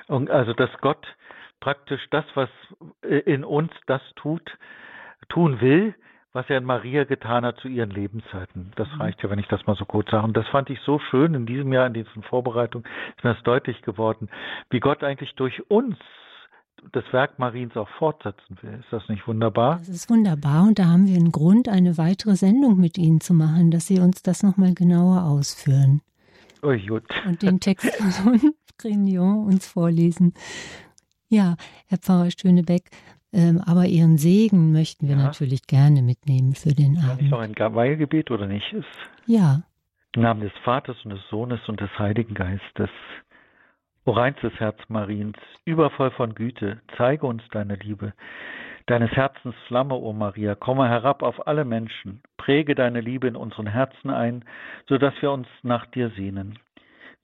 und 0.09 0.33
also 0.33 0.53
dass 0.53 0.71
Gott 0.81 1.07
praktisch 1.61 2.05
das, 2.11 2.25
was 2.35 2.51
in 3.03 3.45
uns 3.45 3.71
das 3.87 4.03
tut, 4.17 4.51
tun 5.29 5.61
will, 5.61 5.95
was 6.37 6.51
er 6.51 6.59
in 6.59 6.65
Maria 6.65 7.05
getan 7.05 7.47
hat 7.47 7.59
zu 7.61 7.69
ihren 7.69 7.91
Lebenszeiten. 7.91 8.71
Das 8.77 8.87
mhm. 8.93 9.01
reicht 9.01 9.23
ja, 9.23 9.31
wenn 9.31 9.39
ich 9.39 9.49
das 9.49 9.67
mal 9.67 9.75
so 9.75 9.87
kurz 9.87 10.11
sage. 10.11 10.23
Und 10.23 10.37
das 10.37 10.47
fand 10.49 10.69
ich 10.69 10.79
so 10.81 10.99
schön 10.99 11.33
in 11.33 11.47
diesem 11.47 11.73
Jahr, 11.73 11.87
in 11.87 11.95
diesen 11.95 12.23
Vorbereitungen, 12.23 12.87
ist 13.17 13.25
mir 13.25 13.33
das 13.33 13.43
deutlich 13.43 13.81
geworden, 13.81 14.29
wie 14.69 14.79
Gott 14.79 15.03
eigentlich 15.03 15.35
durch 15.35 15.69
uns 15.71 15.97
das 16.93 17.05
Werk 17.11 17.39
Mariens 17.39 17.75
auch 17.79 17.89
fortsetzen 17.99 18.59
will. 18.61 18.75
Ist 18.75 18.93
das 18.93 19.09
nicht 19.09 19.27
wunderbar? 19.27 19.79
Das 19.79 19.89
ist 19.89 20.11
wunderbar 20.11 20.65
und 20.65 20.79
da 20.79 20.85
haben 20.85 21.07
wir 21.07 21.17
einen 21.17 21.33
Grund, 21.33 21.71
eine 21.71 21.97
weitere 21.97 22.37
Sendung 22.37 22.77
mit 22.77 22.99
Ihnen 22.99 23.23
zu 23.23 23.33
machen, 23.33 23.71
dass 23.71 23.87
Sie 23.87 23.99
uns 23.99 24.23
das 24.23 24.43
nochmal 24.43 24.75
genauer 24.75 25.23
ausführen. 25.23 26.03
Oh, 26.63 26.75
gut. 26.87 27.05
Und 27.27 27.41
den 27.41 27.61
Text 27.61 27.91
von 27.97 28.53
Grignon 28.79 29.47
uns 29.47 29.67
vorlesen. 29.67 30.35
Ja, 31.29 31.57
Herr 31.87 31.99
Pfarrer 31.99 32.31
Stönebeck, 32.31 32.91
ähm, 33.37 33.61
aber 33.67 33.85
Ihren 33.85 34.17
Segen 34.17 34.73
möchten 34.73 35.09
wir 35.09 35.17
ja. 35.17 35.23
natürlich 35.23 35.67
gerne 35.67 36.01
mitnehmen 36.01 36.55
für 36.55 36.75
den 36.75 36.97
Abend. 36.97 37.23
Ist 37.23 37.31
noch 37.31 37.41
ein 37.41 37.55
Weihgebet 37.55 38.31
oder 38.31 38.47
nicht? 38.47 38.73
Ist 38.73 38.87
ja. 39.27 39.61
Im 40.15 40.23
Namen 40.23 40.41
des 40.41 40.53
Vaters 40.65 40.97
und 41.05 41.11
des 41.11 41.21
Sohnes 41.29 41.61
und 41.69 41.79
des 41.81 41.91
Heiligen 41.99 42.35
Geistes. 42.35 42.89
O 44.07 44.13
reinstes 44.13 44.55
Herz 44.59 44.79
Mariens, 44.89 45.37
übervoll 45.67 46.11
von 46.13 46.35
Güte, 46.35 46.81
zeige 46.97 47.27
uns 47.27 47.43
deine 47.51 47.75
Liebe. 47.75 48.15
Deines 48.87 49.11
Herzens 49.11 49.55
Flamme, 49.67 49.97
o 49.97 50.13
Maria, 50.15 50.55
komme 50.55 50.89
herab 50.89 51.23
auf 51.23 51.47
alle 51.47 51.67
Menschen, 51.67 52.23
präge 52.39 52.75
deine 52.75 53.01
Liebe 53.01 53.27
in 53.27 53.37
unseren 53.37 53.67
Herzen 53.67 54.11
ein, 54.11 54.45
so 54.89 54.97
dass 54.97 55.13
wir 55.21 55.31
uns 55.31 55.49
nach 55.63 55.85
dir 55.87 56.11
sehnen. 56.11 56.59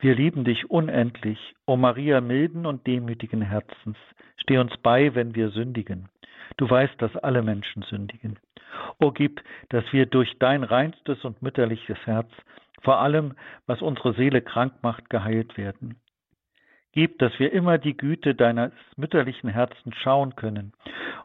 Wir 0.03 0.17
lieben 0.17 0.43
dich 0.43 0.69
unendlich, 0.69 1.39
o 1.65 1.77
Maria 1.77 2.21
milden 2.21 2.67
und 2.67 2.89
demütigen 2.89 3.41
Herzens. 3.41 3.97
Steh 4.37 4.59
uns 4.59 4.77
bei, 4.79 5.15
wenn 5.15 5.37
wir 5.37 5.51
sündigen. 5.51 6.09
Du 6.57 6.69
weißt, 6.69 7.01
dass 7.01 7.17
alle 7.19 7.41
Menschen 7.41 7.83
sündigen. 7.85 8.37
O 8.99 9.13
gib, 9.13 9.41
dass 9.69 9.85
wir 9.93 10.07
durch 10.07 10.37
dein 10.41 10.65
reinstes 10.65 11.25
und 11.25 11.41
mütterliches 11.41 11.99
Herz 12.05 12.29
vor 12.81 12.99
allem, 12.99 13.35
was 13.67 13.81
unsere 13.81 14.13
Seele 14.15 14.43
krank 14.43 14.73
macht, 14.83 15.09
geheilt 15.09 15.57
werden. 15.57 15.95
Gib, 16.91 17.21
dass 17.21 17.39
wir 17.39 17.53
immer 17.53 17.79
die 17.79 17.97
Güte 17.97 18.35
deines 18.35 18.73
mütterlichen 18.97 19.51
Herzens 19.51 19.95
schauen 19.99 20.35
können 20.35 20.73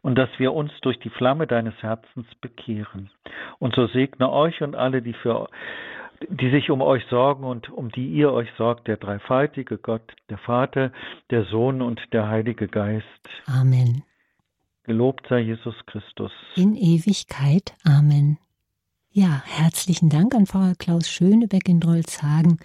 und 0.03 0.19
dass 0.19 0.29
wir 0.37 0.53
uns 0.53 0.71
durch 0.81 0.99
die 0.99 1.09
Flamme 1.09 1.47
deines 1.47 1.73
Herzens 1.81 2.27
bekehren. 2.41 3.09
Und 3.57 3.73
so 3.73 3.87
segne 3.87 4.31
euch 4.31 4.61
und 4.61 4.75
alle, 4.75 5.01
die 5.01 5.13
für 5.13 5.49
die 6.29 6.49
sich 6.51 6.69
um 6.69 6.81
euch 6.81 7.03
sorgen 7.09 7.43
und 7.43 7.69
um 7.69 7.89
die 7.91 8.07
ihr 8.07 8.31
euch 8.31 8.49
sorgt, 8.57 8.87
der 8.87 8.97
dreifaltige 8.97 9.77
Gott, 9.77 10.13
der 10.29 10.37
Vater, 10.37 10.91
der 11.29 11.45
Sohn 11.45 11.81
und 11.81 12.01
der 12.13 12.27
Heilige 12.27 12.67
Geist. 12.67 13.05
Amen. 13.45 14.03
Gelobt 14.83 15.27
sei 15.27 15.39
Jesus 15.39 15.75
Christus. 15.85 16.31
In 16.55 16.75
Ewigkeit. 16.75 17.73
Amen. 17.83 18.37
Ja, 19.11 19.41
herzlichen 19.45 20.09
Dank 20.09 20.35
an 20.35 20.45
Pfarrer 20.45 20.75
Klaus 20.75 21.09
Schönebeck 21.09 21.67
in 21.67 21.79
Drolshagen 21.79 22.59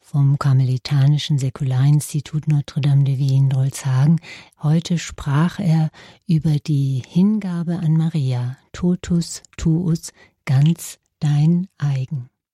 vom 0.00 0.38
Karmelitanischen 0.38 1.38
Säkularinstitut 1.38 2.48
Notre 2.48 2.80
Dame 2.80 3.04
de 3.04 3.16
Vie 3.16 3.36
in 3.36 3.48
Drolshagen. 3.48 4.20
Heute 4.62 4.98
sprach 4.98 5.58
er 5.58 5.90
über 6.26 6.56
die 6.66 7.02
Hingabe 7.06 7.78
an 7.78 7.96
Maria, 7.96 8.56
totus 8.72 9.42
tuus, 9.56 10.12
ganz 10.44 10.98
dein 11.20 11.68
eigen. 11.78 12.31